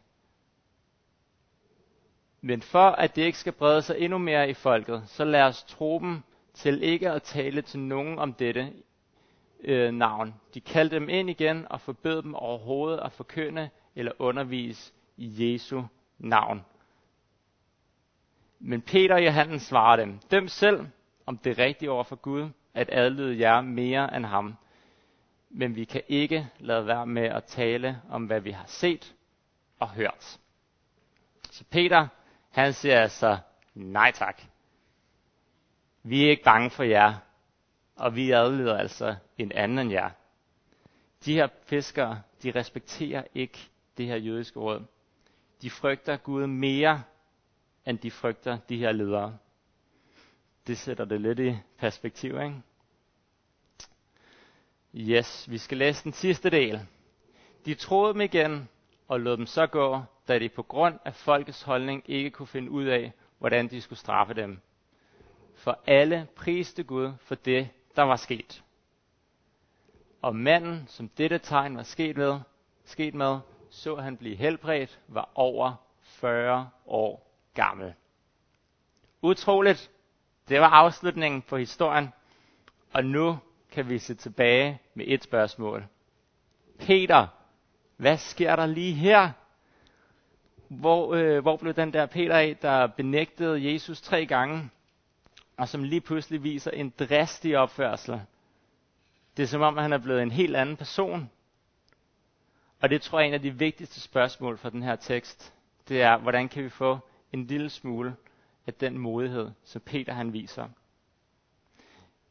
Men 2.41 2.63
for 2.63 2.89
at 2.89 3.17
det 3.17 3.23
ikke 3.23 3.39
skal 3.39 3.53
brede 3.53 3.83
sig 3.83 3.97
endnu 3.99 4.19
mere 4.19 4.51
i 4.51 4.55
folket, 4.55 5.03
så 5.07 5.25
lad 5.25 5.43
os 5.43 5.63
tro 5.65 5.99
dem 5.99 6.23
til 6.55 6.83
ikke 6.83 7.11
at 7.11 7.23
tale 7.23 7.63
til 7.63 7.81
nogen 7.81 8.19
om 8.19 8.33
dette 8.33 8.73
øh, 9.61 9.93
navn. 9.93 10.35
De 10.55 10.61
kaldte 10.61 10.97
dem 10.97 11.09
ind 11.09 11.31
igen 11.31 11.67
og 11.71 11.81
forbød 11.81 12.23
dem 12.23 12.35
overhovedet 12.35 13.01
at 13.01 13.13
forkynde 13.13 13.71
eller 13.97 14.13
undervise 14.19 14.93
i 15.17 15.53
Jesu 15.53 15.83
navn. 16.19 16.65
Men 18.59 18.83
Peter 18.83 19.15
og 19.15 19.25
Johannes 19.25 19.63
svarede 19.63 20.03
dem, 20.03 20.19
dem 20.31 20.49
selv, 20.49 20.87
om 21.27 21.39
det 21.39 21.59
er 21.59 21.65
rigtigt 21.65 21.91
over 21.91 22.05
for 22.05 22.17
Gud, 22.17 22.49
at 22.75 22.89
adlyde 22.93 23.41
jer 23.41 23.61
mere 23.61 24.17
end 24.17 24.25
ham. 24.27 24.55
Men 25.51 25.77
vi 25.77 25.85
kan 25.85 26.03
ikke 26.09 26.49
lade 26.59 26.87
være 26.87 27.07
med 27.07 27.23
at 27.23 27.45
tale 27.45 28.01
om, 28.11 28.25
hvad 28.25 28.41
vi 28.41 28.51
har 28.51 28.67
set 28.67 29.15
og 29.81 29.91
hørt. 29.91 30.39
Så 31.51 31.65
Peter, 31.71 32.09
han 32.51 32.73
siger 32.73 33.01
altså, 33.01 33.39
nej 33.75 34.13
tak. 34.15 34.43
Vi 36.07 36.25
er 36.25 36.31
ikke 36.31 36.43
bange 36.43 36.71
for 36.71 36.83
jer, 36.83 37.15
og 37.97 38.17
vi 38.17 38.31
adlyder 38.31 38.77
altså 38.79 39.15
en 39.39 39.53
anden 39.53 39.79
end 39.79 39.91
jer. 39.91 40.11
De 41.25 41.35
her 41.35 41.49
fiskere, 41.67 42.23
de 42.43 42.51
respekterer 42.51 43.25
ikke 43.35 43.59
det 43.97 44.07
her 44.07 44.17
jødiske 44.17 44.61
råd. 44.61 44.83
De 45.63 45.71
frygter 45.71 46.17
Gud 46.17 46.47
mere, 46.47 47.03
end 47.87 47.99
de 47.99 48.11
frygter 48.11 48.59
de 48.69 48.79
her 48.79 48.93
ledere. 48.93 49.39
Det 50.67 50.79
sætter 50.79 51.05
det 51.05 51.21
lidt 51.21 51.39
i 51.39 51.57
perspektiv, 51.79 52.31
ikke? 52.41 52.63
Yes, 54.97 55.51
vi 55.51 55.59
skal 55.59 55.79
læse 55.79 56.05
den 56.05 56.13
sidste 56.13 56.51
del. 56.51 56.81
De 57.65 57.75
troede 57.75 58.13
dem 58.13 58.21
igen 58.21 58.69
og 59.09 59.21
lod 59.21 59.37
dem 59.37 59.47
så 59.47 59.67
gå, 59.67 60.03
da 60.29 60.39
de 60.39 60.49
på 60.49 60.63
grund 60.63 60.99
af 61.05 61.15
folkets 61.15 61.63
holdning 61.63 62.03
ikke 62.07 62.31
kunne 62.31 62.47
finde 62.47 62.71
ud 62.71 62.85
af, 62.85 63.13
hvordan 63.39 63.69
de 63.69 63.81
skulle 63.81 63.99
straffe 63.99 64.35
dem. 64.35 64.61
For 65.65 65.79
alle 65.87 66.29
priste 66.37 66.83
Gud 66.83 67.13
for 67.21 67.35
det, 67.35 67.69
der 67.97 68.03
var 68.03 68.17
sket. 68.17 68.65
Og 70.23 70.37
manden, 70.37 70.85
som 70.89 71.09
dette 71.09 71.39
tegn 71.39 71.77
var 71.77 71.83
sket 71.83 72.17
med, 72.17 72.41
sket 72.85 73.15
med 73.15 73.39
så 73.71 73.97
han 73.97 74.17
blive 74.17 74.37
helbredt, 74.37 75.01
var 75.09 75.31
over 75.35 75.75
40 76.01 76.71
år 76.87 77.31
gammel. 77.55 77.95
Utroligt. 79.23 79.91
Det 80.49 80.61
var 80.61 80.69
afslutningen 80.69 81.43
på 81.43 81.57
historien. 81.57 82.09
Og 82.93 83.05
nu 83.05 83.39
kan 83.73 83.89
vi 83.89 83.99
se 83.99 84.15
tilbage 84.15 84.81
med 84.95 85.05
et 85.09 85.23
spørgsmål. 85.23 85.85
Peter, 86.79 87.27
hvad 87.97 88.17
sker 88.17 88.57
der 88.57 88.67
lige 88.67 88.95
her? 88.95 89.31
Hvor, 90.69 91.15
øh, 91.15 91.43
hvor 91.43 91.57
blev 91.57 91.75
den 91.75 91.93
der 91.93 92.07
Peter 92.07 92.37
af, 92.37 92.57
der 92.63 92.87
benægtede 92.87 93.73
Jesus 93.73 94.01
tre 94.01 94.27
gange, 94.27 94.71
og 95.57 95.69
som 95.69 95.83
lige 95.83 96.01
pludselig 96.01 96.43
viser 96.43 96.71
en 96.71 96.93
dristig 96.99 97.59
opførsel? 97.59 98.21
Det 99.37 99.43
er 99.43 99.47
som 99.47 99.61
om, 99.63 99.77
han 99.77 99.93
er 99.93 99.99
blevet 99.99 100.23
en 100.23 100.31
helt 100.31 100.57
anden 100.57 100.77
person. 100.77 101.31
Og 102.81 102.91
det 102.91 103.03
tror 103.03 103.19
jeg 103.19 103.25
er 103.25 103.29
en 103.29 103.35
af 103.35 103.43
de 103.43 103.59
vigtigste 103.59 104.01
spørgsmål 104.01 104.59
for 104.59 104.71
den 104.71 104.83
her 104.83 104.97
tekst. 104.97 105.55
Det 105.89 106.03
er, 106.03 106.19
hvordan 106.19 106.49
kan 106.49 106.65
vi 106.65 106.69
få 106.69 106.99
en 107.33 107.47
lille 107.47 107.71
smule 107.71 108.17
af 108.67 108.75
den 108.75 108.99
modighed, 108.99 109.51
som 109.65 109.81
Peter 109.81 110.13
han 110.13 110.33
viser. 110.33 110.69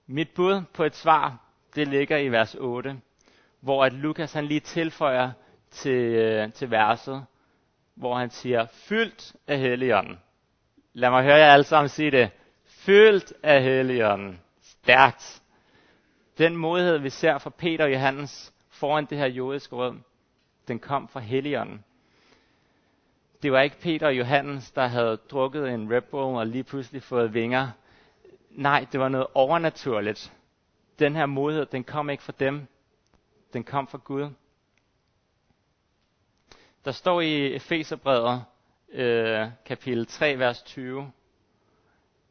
Mit 0.07 0.29
bud 0.35 0.61
på 0.73 0.83
et 0.83 0.95
svar, 0.95 1.37
det 1.75 1.87
ligger 1.87 2.17
i 2.17 2.27
vers 2.29 2.55
8, 2.55 3.01
hvor 3.59 3.85
at 3.85 3.93
Lukas 3.93 4.33
han 4.33 4.45
lige 4.45 4.59
tilføjer 4.59 5.31
til, 5.71 6.01
øh, 6.01 6.53
til 6.53 6.71
verset, 6.71 7.25
hvor 7.95 8.17
han 8.17 8.29
siger, 8.29 8.65
fyldt 8.65 9.35
af 9.47 9.59
Helligånden. 9.59 10.19
Lad 10.93 11.09
mig 11.09 11.23
høre 11.23 11.35
jer 11.35 11.53
alle 11.53 11.63
sammen 11.63 11.89
sige 11.89 12.11
det. 12.11 12.31
Fyldt 12.85 13.33
af 13.43 13.63
Helligånden. 13.63 14.39
Stærkt. 14.61 15.41
Den 16.37 16.57
modighed, 16.57 16.97
vi 16.97 17.09
ser 17.09 17.37
fra 17.37 17.49
Peter 17.49 17.83
og 17.83 17.93
Johannes 17.93 18.53
foran 18.69 19.05
det 19.05 19.17
her 19.17 19.25
jødiske 19.25 19.75
råd, 19.75 19.97
den 20.67 20.79
kom 20.79 21.07
fra 21.07 21.19
Helligånden. 21.19 21.83
Det 23.43 23.51
var 23.51 23.61
ikke 23.61 23.79
Peter 23.79 24.07
og 24.07 24.17
Johannes, 24.17 24.71
der 24.71 24.87
havde 24.87 25.17
drukket 25.17 25.69
en 25.69 25.93
Red 25.93 26.01
Bull 26.01 26.37
og 26.37 26.47
lige 26.47 26.63
pludselig 26.63 27.03
fået 27.03 27.33
vinger. 27.33 27.71
Nej, 28.49 28.85
det 28.91 28.99
var 28.99 29.09
noget 29.09 29.27
overnaturligt. 29.33 30.33
Den 30.99 31.15
her 31.15 31.25
modighed, 31.25 31.65
den 31.65 31.83
kom 31.83 32.09
ikke 32.09 32.23
fra 32.23 32.33
dem. 32.39 32.67
Den 33.53 33.63
kom 33.63 33.87
fra 33.87 33.99
Gud. 34.03 34.29
Der 36.85 36.91
står 36.91 37.21
i 37.21 37.53
Efeserbrevet, 37.53 38.43
øh, 38.91 39.47
kapitel 39.65 40.05
3, 40.05 40.39
vers 40.39 40.63
20, 40.63 41.11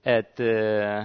at 0.04 0.40
øh, 0.40 1.04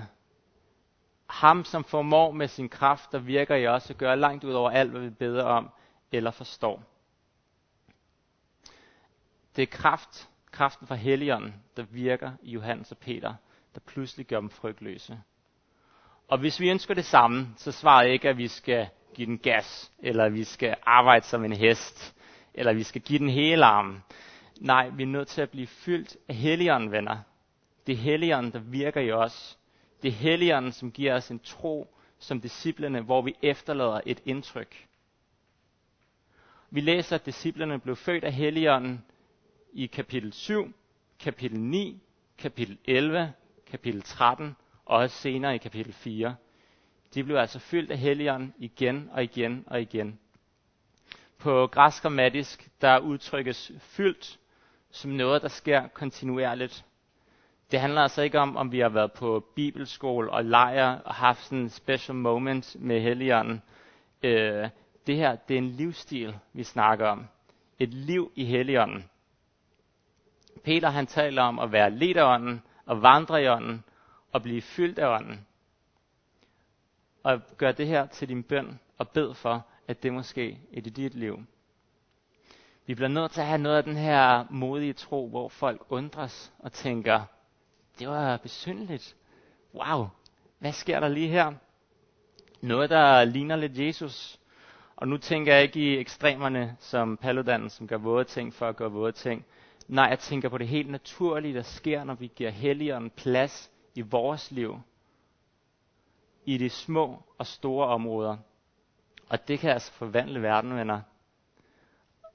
ham, 1.29 1.63
som 1.63 1.83
formår 1.83 2.31
med 2.31 2.47
sin 2.47 2.69
kraft, 2.69 3.11
der 3.11 3.19
virker 3.19 3.55
i 3.55 3.67
os, 3.67 3.89
og 3.89 3.95
gør 3.95 4.15
langt 4.15 4.43
ud 4.43 4.53
over 4.53 4.69
alt, 4.69 4.91
hvad 4.91 5.01
vi 5.01 5.09
beder 5.09 5.43
om 5.43 5.69
eller 6.11 6.31
forstår. 6.31 6.83
Det 9.55 9.61
er 9.61 9.65
kraft, 9.77 10.29
kraften 10.51 10.87
fra 10.87 10.95
Helligånden, 10.95 11.55
der 11.77 11.83
virker 11.83 12.31
i 12.41 12.51
Johannes 12.51 12.91
og 12.91 12.97
Peter, 12.97 13.33
der 13.75 13.79
pludselig 13.87 14.25
gør 14.25 14.39
dem 14.39 14.49
frygtløse. 14.49 15.19
Og 16.27 16.37
hvis 16.37 16.59
vi 16.59 16.69
ønsker 16.69 16.93
det 16.93 17.05
samme, 17.05 17.47
så 17.57 17.71
svarer 17.71 18.03
jeg 18.03 18.13
ikke, 18.13 18.29
at 18.29 18.37
vi 18.37 18.47
skal 18.47 18.87
give 19.13 19.25
den 19.27 19.37
gas, 19.37 19.91
eller 19.99 20.23
at 20.25 20.33
vi 20.33 20.43
skal 20.43 20.75
arbejde 20.85 21.25
som 21.25 21.45
en 21.45 21.53
hest, 21.53 22.15
eller 22.53 22.69
at 22.69 22.77
vi 22.77 22.83
skal 22.83 23.01
give 23.01 23.19
den 23.19 23.29
hele 23.29 23.65
armen. 23.65 24.03
Nej, 24.61 24.89
vi 24.89 25.03
er 25.03 25.07
nødt 25.07 25.27
til 25.27 25.41
at 25.41 25.49
blive 25.49 25.67
fyldt 25.67 26.17
af 26.29 26.35
Helligånden, 26.35 26.91
venner. 26.91 27.17
Det 27.87 27.93
er 27.93 27.97
Helligånden, 27.97 28.53
der 28.53 28.59
virker 28.59 29.01
i 29.01 29.11
os. 29.11 29.59
Det 30.01 30.07
er 30.07 30.13
Helligånden, 30.13 30.71
som 30.71 30.91
giver 30.91 31.15
os 31.15 31.31
en 31.31 31.39
tro 31.39 31.93
som 32.19 32.41
disciplene, 32.41 33.01
hvor 33.01 33.21
vi 33.21 33.35
efterlader 33.41 34.01
et 34.05 34.21
indtryk. 34.25 34.87
Vi 36.69 36.81
læser, 36.81 37.15
at 37.15 37.25
disciplene 37.25 37.79
blev 37.79 37.95
født 37.95 38.23
af 38.23 38.33
Helligånden 38.33 39.05
i 39.73 39.85
kapitel 39.85 40.33
7, 40.33 40.73
kapitel 41.19 41.59
9, 41.59 42.01
kapitel 42.37 42.77
11, 42.85 43.33
kapitel 43.67 44.01
13 44.01 44.55
og 44.85 44.97
også 44.97 45.15
senere 45.17 45.55
i 45.55 45.57
kapitel 45.57 45.93
4. 45.93 46.35
De 47.13 47.23
blev 47.23 47.35
altså 47.37 47.59
fyldt 47.59 47.91
af 47.91 47.97
helligånden 47.97 48.53
igen 48.57 49.09
og 49.11 49.23
igen 49.23 49.63
og 49.67 49.81
igen. 49.81 50.19
På 51.37 51.67
græsk 51.67 52.01
grammatisk, 52.01 52.69
der 52.81 52.99
udtrykkes 52.99 53.71
fyldt 53.79 54.39
som 54.91 55.11
noget, 55.11 55.41
der 55.41 55.47
sker 55.47 55.87
kontinuerligt. 55.87 56.85
Det 57.71 57.79
handler 57.79 58.01
altså 58.01 58.21
ikke 58.21 58.39
om, 58.39 58.57
om 58.57 58.71
vi 58.71 58.79
har 58.79 58.89
været 58.89 59.11
på 59.11 59.45
bibelskole 59.55 60.31
og 60.31 60.45
lejr 60.45 60.99
og 60.99 61.15
haft 61.15 61.43
sådan 61.43 61.57
en 61.57 61.69
special 61.69 62.15
moment 62.15 62.75
med 62.79 63.01
helligånden. 63.01 63.61
Øh, 64.23 64.69
det 65.07 65.15
her, 65.15 65.35
det 65.35 65.53
er 65.53 65.57
en 65.57 65.69
livsstil, 65.69 66.35
vi 66.53 66.63
snakker 66.63 67.07
om. 67.07 67.27
Et 67.79 67.93
liv 67.93 68.31
i 68.35 68.45
helligånden. 68.45 69.09
Peter 70.63 70.89
han 70.89 71.07
taler 71.07 71.41
om 71.43 71.59
at 71.59 71.71
være 71.71 71.89
led 71.89 72.15
af 72.15 72.33
ånden, 72.33 72.61
og 72.85 73.01
vandre 73.01 73.43
i 73.43 73.47
ånden, 73.47 73.83
og 74.31 74.41
blive 74.41 74.61
fyldt 74.61 74.99
af 74.99 75.15
ånden. 75.15 75.47
Og 77.23 77.41
gør 77.57 77.71
det 77.71 77.87
her 77.87 78.05
til 78.05 78.29
din 78.29 78.43
bøn, 78.43 78.79
og 78.97 79.09
bed 79.09 79.33
for, 79.33 79.65
at 79.87 80.03
det 80.03 80.13
måske 80.13 80.59
i 80.71 80.79
dit 80.79 81.15
liv. 81.15 81.39
Vi 82.85 82.95
bliver 82.95 83.09
nødt 83.09 83.31
til 83.31 83.41
at 83.41 83.47
have 83.47 83.61
noget 83.61 83.77
af 83.77 83.83
den 83.83 83.95
her 83.95 84.45
modige 84.49 84.93
tro, 84.93 85.29
hvor 85.29 85.49
folk 85.49 85.85
undres 85.89 86.53
og 86.59 86.71
tænker, 86.71 87.23
det 87.99 88.07
var 88.07 88.37
besyndeligt. 88.37 89.15
Wow, 89.73 90.07
hvad 90.59 90.71
sker 90.71 90.99
der 90.99 91.07
lige 91.07 91.27
her? 91.27 91.53
Noget, 92.61 92.89
der 92.89 93.23
ligner 93.23 93.55
lidt 93.55 93.77
Jesus. 93.79 94.39
Og 94.95 95.07
nu 95.07 95.17
tænker 95.17 95.53
jeg 95.53 95.63
ikke 95.63 95.79
i 95.79 95.97
ekstremerne 95.97 96.75
som 96.79 97.17
Paludan, 97.17 97.69
som 97.69 97.87
gør 97.87 97.97
våde 97.97 98.23
ting 98.23 98.53
for 98.53 98.67
at 98.67 98.75
gøre 98.75 98.91
våde 98.91 99.11
ting. 99.11 99.45
Nej, 99.87 100.05
jeg 100.05 100.19
tænker 100.19 100.49
på 100.49 100.57
det 100.57 100.67
helt 100.67 100.89
naturlige, 100.89 101.53
der 101.53 101.61
sker, 101.61 102.03
når 102.03 102.13
vi 102.13 102.31
giver 102.35 102.49
helligånden 102.49 103.09
plads 103.09 103.71
i 103.95 104.01
vores 104.01 104.51
liv. 104.51 104.79
I 106.45 106.57
de 106.57 106.69
små 106.69 107.23
og 107.37 107.47
store 107.47 107.87
områder. 107.87 108.37
Og 109.29 109.47
det 109.47 109.59
kan 109.59 109.69
altså 109.69 109.91
forvandle 109.91 110.41
verden, 110.41 110.75
venner. 110.75 111.01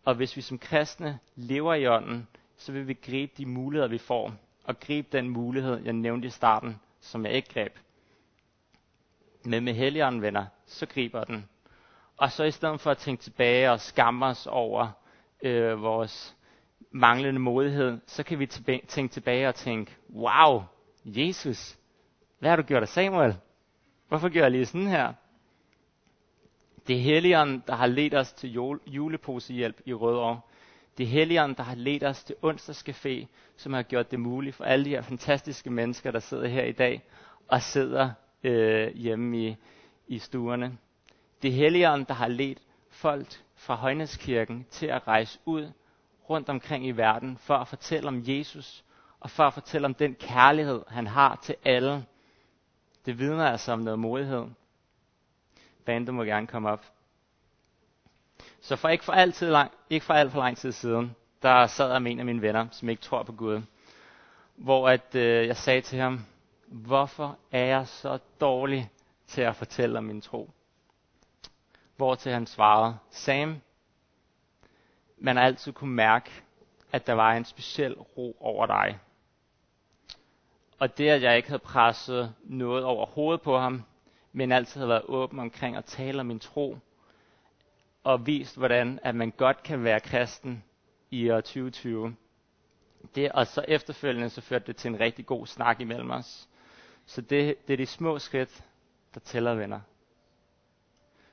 Og 0.04 0.14
hvis 0.14 0.36
vi 0.36 0.40
som 0.40 0.58
kristne 0.58 1.18
lever 1.36 1.74
i 1.74 1.86
ånden, 1.86 2.28
så 2.56 2.72
vil 2.72 2.88
vi 2.88 2.94
gribe 2.94 3.32
de 3.36 3.46
muligheder, 3.46 3.88
vi 3.88 3.98
får. 3.98 4.34
Og 4.64 4.80
gribe 4.80 5.08
den 5.12 5.28
mulighed, 5.28 5.80
jeg 5.84 5.92
nævnte 5.92 6.26
i 6.26 6.30
starten, 6.30 6.80
som 7.00 7.26
jeg 7.26 7.32
ikke 7.34 7.52
greb. 7.54 7.78
Men 9.44 9.64
med 9.64 9.74
helligånden, 9.74 10.22
venner, 10.22 10.46
så 10.66 10.86
griber 10.86 11.24
den. 11.24 11.48
Og 12.16 12.30
så 12.32 12.44
i 12.44 12.50
stedet 12.50 12.80
for 12.80 12.90
at 12.90 12.98
tænke 12.98 13.22
tilbage 13.22 13.70
og 13.70 13.80
skamme 13.80 14.26
os 14.26 14.46
over 14.46 14.88
øh, 15.42 15.82
vores 15.82 16.36
manglende 16.90 17.40
modighed, 17.40 17.98
så 18.06 18.22
kan 18.22 18.38
vi 18.38 18.46
tilbage, 18.46 18.80
tænke 18.88 19.12
tilbage 19.12 19.48
og 19.48 19.54
tænke, 19.54 19.96
wow, 20.14 20.62
Jesus, 21.04 21.78
hvad 22.38 22.50
har 22.50 22.56
du 22.56 22.62
gjort 22.62 22.82
af 22.82 22.88
Samuel? 22.88 23.36
Hvorfor 24.08 24.28
gør 24.28 24.40
jeg 24.40 24.50
lige 24.50 24.66
sådan 24.66 24.86
her? 24.86 25.12
Det 26.86 26.96
er 26.96 27.00
Helligånden, 27.00 27.62
der 27.66 27.74
har 27.74 27.86
ledt 27.86 28.14
os 28.14 28.32
til 28.32 28.52
juleposehjælp 28.86 29.80
i 29.84 29.94
Rødovre. 29.94 30.40
Det 30.98 31.04
er 31.04 31.08
Helligånden, 31.08 31.56
der 31.56 31.62
har 31.62 31.74
ledt 31.74 32.04
os 32.04 32.24
til 32.24 32.36
onsdagscafé, 32.44 33.26
som 33.56 33.72
har 33.72 33.82
gjort 33.82 34.10
det 34.10 34.20
muligt 34.20 34.56
for 34.56 34.64
alle 34.64 34.84
de 34.84 34.90
her 34.90 35.02
fantastiske 35.02 35.70
mennesker, 35.70 36.10
der 36.10 36.18
sidder 36.20 36.48
her 36.48 36.64
i 36.64 36.72
dag 36.72 37.02
og 37.48 37.62
sidder 37.62 38.10
øh, 38.44 38.94
hjemme 38.96 39.38
i, 39.48 39.56
i 40.06 40.18
stuerne. 40.18 40.78
Det 41.42 41.48
er 41.50 41.54
Helligånden, 41.54 42.06
der 42.08 42.14
har 42.14 42.28
ledt 42.28 42.58
folk 42.90 43.26
fra 43.56 43.74
Højneskirken 43.74 44.66
til 44.70 44.86
at 44.86 45.08
rejse 45.08 45.38
ud 45.44 45.70
rundt 46.30 46.48
omkring 46.48 46.86
i 46.86 46.90
verden 46.90 47.36
for 47.38 47.54
at 47.54 47.68
fortælle 47.68 48.08
om 48.08 48.22
Jesus 48.26 48.84
og 49.20 49.30
for 49.30 49.42
at 49.44 49.54
fortælle 49.54 49.84
om 49.86 49.94
den 49.94 50.14
kærlighed, 50.14 50.82
han 50.88 51.06
har 51.06 51.40
til 51.42 51.54
alle. 51.64 52.04
Det 53.06 53.18
vidner 53.18 53.46
altså 53.46 53.72
om 53.72 53.78
noget 53.78 53.98
modighed. 53.98 54.46
Bandet 55.84 56.14
må 56.14 56.24
gerne 56.24 56.46
komme 56.46 56.70
op. 56.70 56.84
Så 58.62 58.76
for 58.76 58.88
ikke 58.88 59.04
for, 59.04 59.12
altid 59.12 59.50
lang, 59.50 59.72
ikke 59.90 60.06
for 60.06 60.14
alt 60.14 60.32
for 60.32 60.38
lang 60.38 60.56
tid 60.56 60.72
siden, 60.72 61.16
der 61.42 61.66
sad 61.66 61.92
jeg 61.92 62.02
med 62.02 62.12
en 62.12 62.18
af 62.18 62.24
mine 62.24 62.42
venner, 62.42 62.66
som 62.70 62.88
ikke 62.88 63.02
tror 63.02 63.22
på 63.22 63.32
Gud. 63.32 63.62
Hvor 64.56 64.88
at, 64.88 65.14
øh, 65.14 65.46
jeg 65.46 65.56
sagde 65.56 65.80
til 65.80 65.98
ham, 65.98 66.24
hvorfor 66.66 67.38
er 67.52 67.64
jeg 67.64 67.86
så 67.86 68.18
dårlig 68.40 68.90
til 69.26 69.40
at 69.42 69.56
fortælle 69.56 69.98
om 69.98 70.04
min 70.04 70.20
tro? 70.20 70.50
Hvor 71.96 72.14
til 72.14 72.32
han 72.32 72.46
svarede, 72.46 72.96
Sam, 73.10 73.60
man 75.18 75.36
har 75.36 75.44
altid 75.44 75.72
kunne 75.72 75.94
mærke, 75.94 76.30
at 76.92 77.06
der 77.06 77.12
var 77.12 77.32
en 77.32 77.44
speciel 77.44 77.94
ro 77.94 78.36
over 78.40 78.66
dig. 78.66 78.98
Og 80.78 80.98
det, 80.98 81.08
at 81.08 81.22
jeg 81.22 81.36
ikke 81.36 81.48
havde 81.48 81.62
presset 81.62 82.34
noget 82.44 82.84
over 82.84 83.06
hovedet 83.06 83.42
på 83.42 83.58
ham, 83.58 83.82
men 84.32 84.52
altid 84.52 84.80
havde 84.80 84.88
været 84.88 85.04
åben 85.04 85.38
omkring 85.38 85.76
at 85.76 85.84
tale 85.84 86.20
om 86.20 86.26
min 86.26 86.40
tro, 86.40 86.78
og 88.04 88.26
vist, 88.26 88.56
hvordan 88.56 88.98
at 89.02 89.14
man 89.14 89.30
godt 89.30 89.62
kan 89.62 89.84
være 89.84 90.00
kristen 90.00 90.64
i 91.10 91.30
år 91.30 91.40
2020. 91.40 92.16
Det, 93.14 93.32
og 93.32 93.46
så 93.46 93.64
efterfølgende 93.68 94.30
så 94.30 94.40
førte 94.40 94.66
det 94.66 94.76
til 94.76 94.88
en 94.88 95.00
rigtig 95.00 95.26
god 95.26 95.46
snak 95.46 95.80
imellem 95.80 96.10
os. 96.10 96.48
Så 97.06 97.20
det, 97.20 97.66
det 97.66 97.72
er 97.72 97.76
de 97.76 97.86
små 97.86 98.18
skridt, 98.18 98.64
der 99.14 99.20
tæller 99.20 99.54
venner. 99.54 99.80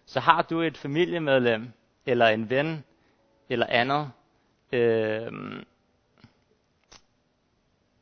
Så 0.05 0.19
har 0.19 0.41
du 0.41 0.62
et 0.62 0.77
familiemedlem, 0.77 1.71
eller 2.05 2.27
en 2.27 2.49
ven, 2.49 2.84
eller 3.49 3.65
andet, 3.69 4.12
øh, 4.71 5.32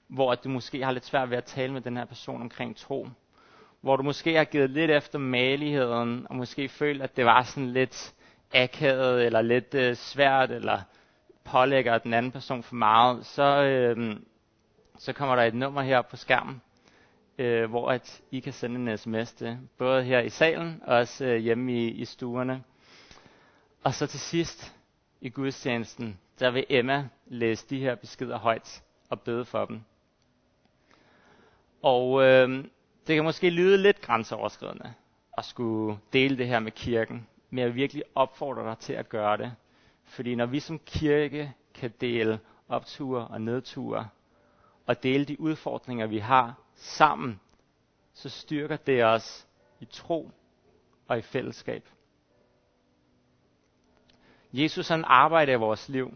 hvor 0.07 0.35
du 0.35 0.49
måske 0.49 0.83
har 0.83 0.91
lidt 0.91 1.05
svært 1.05 1.29
ved 1.29 1.37
at 1.37 1.43
tale 1.43 1.73
med 1.73 1.81
den 1.81 1.97
her 1.97 2.05
person 2.05 2.41
omkring 2.41 2.75
tro, 2.75 3.07
hvor 3.81 3.95
du 3.95 4.03
måske 4.03 4.35
har 4.35 4.43
givet 4.43 4.69
lidt 4.69 4.91
efter 4.91 5.19
maligheden, 5.19 6.27
og 6.29 6.35
måske 6.35 6.69
følt, 6.69 7.01
at 7.01 7.17
det 7.17 7.25
var 7.25 7.43
sådan 7.43 7.69
lidt 7.73 8.15
akavet, 8.53 9.25
eller 9.25 9.41
lidt 9.41 9.73
øh, 9.73 9.95
svært, 9.95 10.51
eller 10.51 10.81
pålægger 11.43 11.97
den 11.97 12.13
anden 12.13 12.31
person 12.31 12.63
for 12.63 12.75
meget, 12.75 13.25
så, 13.25 13.63
øh, 13.63 14.15
så 14.97 15.13
kommer 15.13 15.35
der 15.35 15.43
et 15.43 15.53
nummer 15.53 15.81
her 15.81 16.01
på 16.01 16.15
skærmen, 16.15 16.61
øh, 17.37 17.69
hvor 17.69 17.91
at 17.91 18.21
I 18.31 18.39
kan 18.39 18.53
sende 18.53 18.91
en 18.91 18.97
sms 18.97 19.33
til, 19.33 19.57
både 19.77 20.03
her 20.03 20.19
i 20.19 20.29
salen 20.29 20.81
og 20.85 20.97
også 20.97 21.25
øh, 21.25 21.37
hjemme 21.37 21.73
i, 21.73 21.87
i 21.91 22.05
stuerne. 22.05 22.63
Og 23.83 23.93
så 23.93 24.07
til 24.07 24.19
sidst 24.19 24.73
i 25.21 25.29
gudstjenesten, 25.29 26.19
der 26.39 26.51
vil 26.51 26.65
Emma 26.69 27.07
læse 27.27 27.67
de 27.69 27.79
her 27.79 27.95
beskeder 27.95 28.37
højt 28.37 28.83
og 29.09 29.21
bede 29.21 29.45
for 29.45 29.65
dem. 29.65 29.81
Og 31.83 32.23
øh, 32.23 32.49
det 33.07 33.15
kan 33.15 33.23
måske 33.23 33.49
lyde 33.49 33.77
lidt 33.77 34.01
grænseoverskridende 34.01 34.93
at 35.37 35.45
skulle 35.45 35.97
dele 36.13 36.37
det 36.37 36.47
her 36.47 36.59
med 36.59 36.71
kirken, 36.71 37.27
men 37.49 37.63
jeg 37.63 37.75
virkelig 37.75 38.03
opfordrer 38.15 38.63
dig 38.63 38.77
til 38.77 38.93
at 38.93 39.09
gøre 39.09 39.37
det. 39.37 39.55
Fordi 40.03 40.35
når 40.35 40.45
vi 40.45 40.59
som 40.59 40.79
kirke 40.79 41.53
kan 41.73 41.93
dele 42.01 42.39
opture 42.69 43.27
og 43.27 43.41
nedture, 43.41 44.07
og 44.85 45.03
dele 45.03 45.25
de 45.25 45.39
udfordringer, 45.39 46.07
vi 46.07 46.17
har 46.17 46.55
sammen, 46.75 47.39
så 48.13 48.29
styrker 48.29 48.77
det 48.77 49.05
os 49.05 49.47
i 49.79 49.85
tro 49.85 50.31
og 51.07 51.17
i 51.17 51.21
fællesskab. 51.21 51.89
Jesus 54.53 54.87
han 54.87 55.03
arbejder 55.07 55.53
i 55.53 55.57
vores 55.57 55.89
liv, 55.89 56.13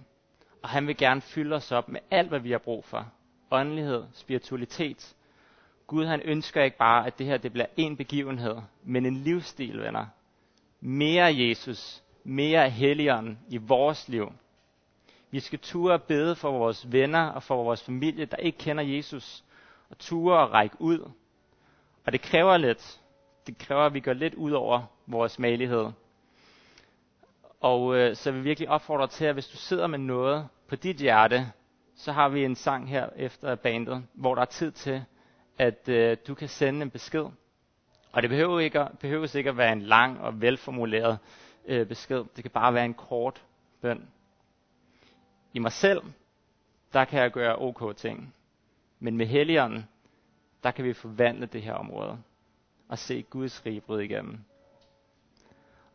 og 0.61 0.69
han 0.69 0.87
vil 0.87 0.97
gerne 0.97 1.21
fylde 1.21 1.55
os 1.55 1.71
op 1.71 1.89
med 1.89 1.99
alt, 2.11 2.29
hvad 2.29 2.39
vi 2.39 2.51
har 2.51 2.57
brug 2.57 2.85
for. 2.85 3.11
Åndelighed, 3.51 4.03
spiritualitet. 4.13 5.15
Gud 5.87 6.05
han 6.05 6.21
ønsker 6.21 6.63
ikke 6.63 6.77
bare, 6.77 7.07
at 7.07 7.17
det 7.17 7.25
her 7.25 7.37
det 7.37 7.51
bliver 7.51 7.65
en 7.77 7.97
begivenhed, 7.97 8.55
men 8.83 9.05
en 9.05 9.15
livsstil, 9.15 9.81
venner. 9.81 10.05
Mere 10.81 11.35
Jesus, 11.35 12.03
mere 12.23 12.69
Helligånden 12.69 13.39
i 13.49 13.57
vores 13.57 14.09
liv. 14.09 14.31
Vi 15.31 15.39
skal 15.39 15.59
ture 15.59 15.93
at 15.93 16.03
bede 16.03 16.35
for 16.35 16.51
vores 16.51 16.91
venner 16.91 17.27
og 17.27 17.43
for 17.43 17.63
vores 17.63 17.83
familie, 17.83 18.25
der 18.25 18.37
ikke 18.37 18.57
kender 18.57 18.83
Jesus, 18.83 19.43
og 19.89 19.97
ture 19.97 20.43
at 20.43 20.51
række 20.51 20.75
ud. 20.79 21.11
Og 22.05 22.11
det 22.11 22.21
kræver 22.21 22.57
lidt. 22.57 22.99
Det 23.47 23.57
kræver, 23.57 23.81
at 23.81 23.93
vi 23.93 23.99
går 23.99 24.13
lidt 24.13 24.33
ud 24.33 24.51
over 24.51 24.81
vores 25.07 25.39
malighed. 25.39 25.87
Og 27.59 27.95
øh, 27.95 28.15
så 28.15 28.31
vil 28.31 28.39
vi 28.39 28.43
virkelig 28.43 28.69
opfordre 28.69 29.07
til, 29.07 29.25
at 29.25 29.33
hvis 29.33 29.47
du 29.47 29.57
sidder 29.57 29.87
med 29.87 29.99
noget 29.99 30.47
på 30.67 30.75
dit 30.75 30.97
hjerte, 30.97 31.51
så 31.95 32.11
har 32.11 32.29
vi 32.29 32.45
en 32.45 32.55
sang 32.55 32.89
her 32.89 33.09
efter 33.15 33.55
bandet, 33.55 34.03
hvor 34.13 34.35
der 34.35 34.41
er 34.41 34.45
tid 34.45 34.71
til, 34.71 35.03
at 35.57 35.89
øh, 35.89 36.17
du 36.27 36.35
kan 36.35 36.47
sende 36.47 36.81
en 36.81 36.89
besked. 36.89 37.25
Og 38.11 38.21
det 38.21 38.29
behøver 38.29 38.59
ikke, 38.59 38.87
behøver 38.99 39.35
ikke 39.35 39.49
at 39.49 39.57
være 39.57 39.71
en 39.73 39.81
lang 39.81 40.19
og 40.19 40.41
velformuleret 40.41 41.19
øh, 41.65 41.87
besked. 41.87 42.23
Det 42.35 42.43
kan 42.43 42.51
bare 42.51 42.73
være 42.73 42.85
en 42.85 42.93
kort 42.93 43.45
bøn. 43.81 44.07
I 45.53 45.59
mig 45.59 45.71
selv, 45.71 46.01
der 46.93 47.05
kan 47.05 47.19
jeg 47.21 47.31
gøre 47.31 47.55
ok 47.59 47.95
ting. 47.97 48.33
Men 48.99 49.17
med 49.17 49.25
Helligånden, 49.25 49.85
der 50.63 50.71
kan 50.71 50.85
vi 50.85 50.93
forvandle 50.93 51.45
det 51.45 51.61
her 51.61 51.73
område 51.73 52.17
og 52.89 52.97
se 52.99 53.21
Guds 53.21 53.65
rige 53.65 53.81
bryde 53.81 54.05
igennem. 54.05 54.39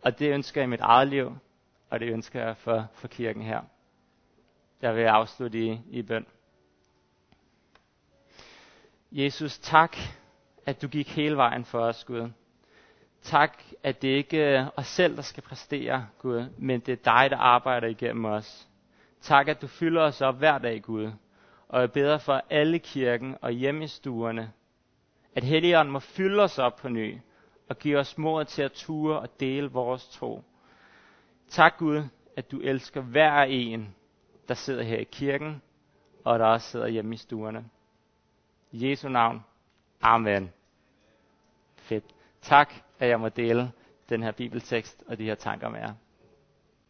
Og 0.02 0.18
det 0.18 0.30
ønsker 0.32 0.60
jeg 0.60 0.66
i 0.66 0.70
mit 0.70 0.80
eget 0.80 1.08
liv, 1.08 1.36
og 1.90 2.00
det 2.00 2.08
ønsker 2.12 2.42
jeg 2.44 2.56
for, 2.56 2.86
for 2.94 3.08
kirken 3.08 3.42
her. 3.42 3.60
Jeg 4.82 4.96
vil 4.96 5.02
afslutte 5.02 5.58
i, 5.66 5.80
i 5.90 6.02
bøn. 6.02 6.26
Jesus, 9.12 9.58
tak, 9.58 9.96
at 10.66 10.82
du 10.82 10.88
gik 10.88 11.08
hele 11.08 11.36
vejen 11.36 11.64
for 11.64 11.78
os, 11.80 12.04
Gud. 12.04 12.30
Tak, 13.22 13.62
at 13.82 14.02
det 14.02 14.08
ikke 14.08 14.42
er 14.42 14.68
os 14.76 14.86
selv, 14.86 15.16
der 15.16 15.22
skal 15.22 15.42
præstere, 15.42 16.06
Gud, 16.18 16.46
men 16.58 16.80
det 16.80 16.92
er 16.92 17.12
dig, 17.12 17.30
der 17.30 17.36
arbejder 17.36 17.88
igennem 17.88 18.24
os. 18.24 18.68
Tak, 19.20 19.48
at 19.48 19.62
du 19.62 19.66
fylder 19.66 20.02
os 20.02 20.20
op 20.20 20.38
hver 20.38 20.58
dag, 20.58 20.82
Gud, 20.82 21.10
og 21.68 21.80
jeg 21.80 21.92
beder 21.92 22.18
for 22.18 22.42
alle 22.50 22.78
kirken 22.78 23.36
og 23.42 23.50
hjemme 23.52 23.84
i 23.84 23.86
stuerne, 23.86 24.52
at 25.34 25.44
Helligånden 25.44 25.92
må 25.92 25.98
fylde 25.98 26.42
os 26.42 26.58
op 26.58 26.76
på 26.76 26.88
ny, 26.88 27.18
og 27.68 27.78
give 27.78 27.98
os 27.98 28.18
mod 28.18 28.44
til 28.44 28.62
at 28.62 28.72
ture 28.72 29.18
og 29.20 29.40
dele 29.40 29.70
vores 29.70 30.08
tro. 30.08 30.42
Tak 31.48 31.76
Gud, 31.78 32.02
at 32.36 32.50
du 32.52 32.60
elsker 32.60 33.00
hver 33.00 33.42
en, 33.42 33.94
der 34.48 34.54
sidder 34.54 34.82
her 34.82 34.96
i 34.98 35.04
kirken, 35.04 35.62
og 36.24 36.38
der 36.38 36.44
også 36.46 36.70
sidder 36.70 36.86
hjemme 36.86 37.14
i 37.14 37.16
stuerne. 37.18 37.64
I 38.72 38.90
Jesu 38.90 39.08
navn. 39.08 39.44
Amen. 40.00 40.52
Fedt. 41.86 42.04
Tak, 42.42 42.74
at 42.98 43.08
jeg 43.08 43.20
må 43.20 43.28
dele 43.28 43.72
den 44.08 44.22
her 44.22 44.32
bibeltekst 44.32 45.04
og 45.06 45.18
de 45.18 45.24
her 45.24 45.34
tanker 45.34 45.68
med 45.68 45.80
jer. 45.80 45.92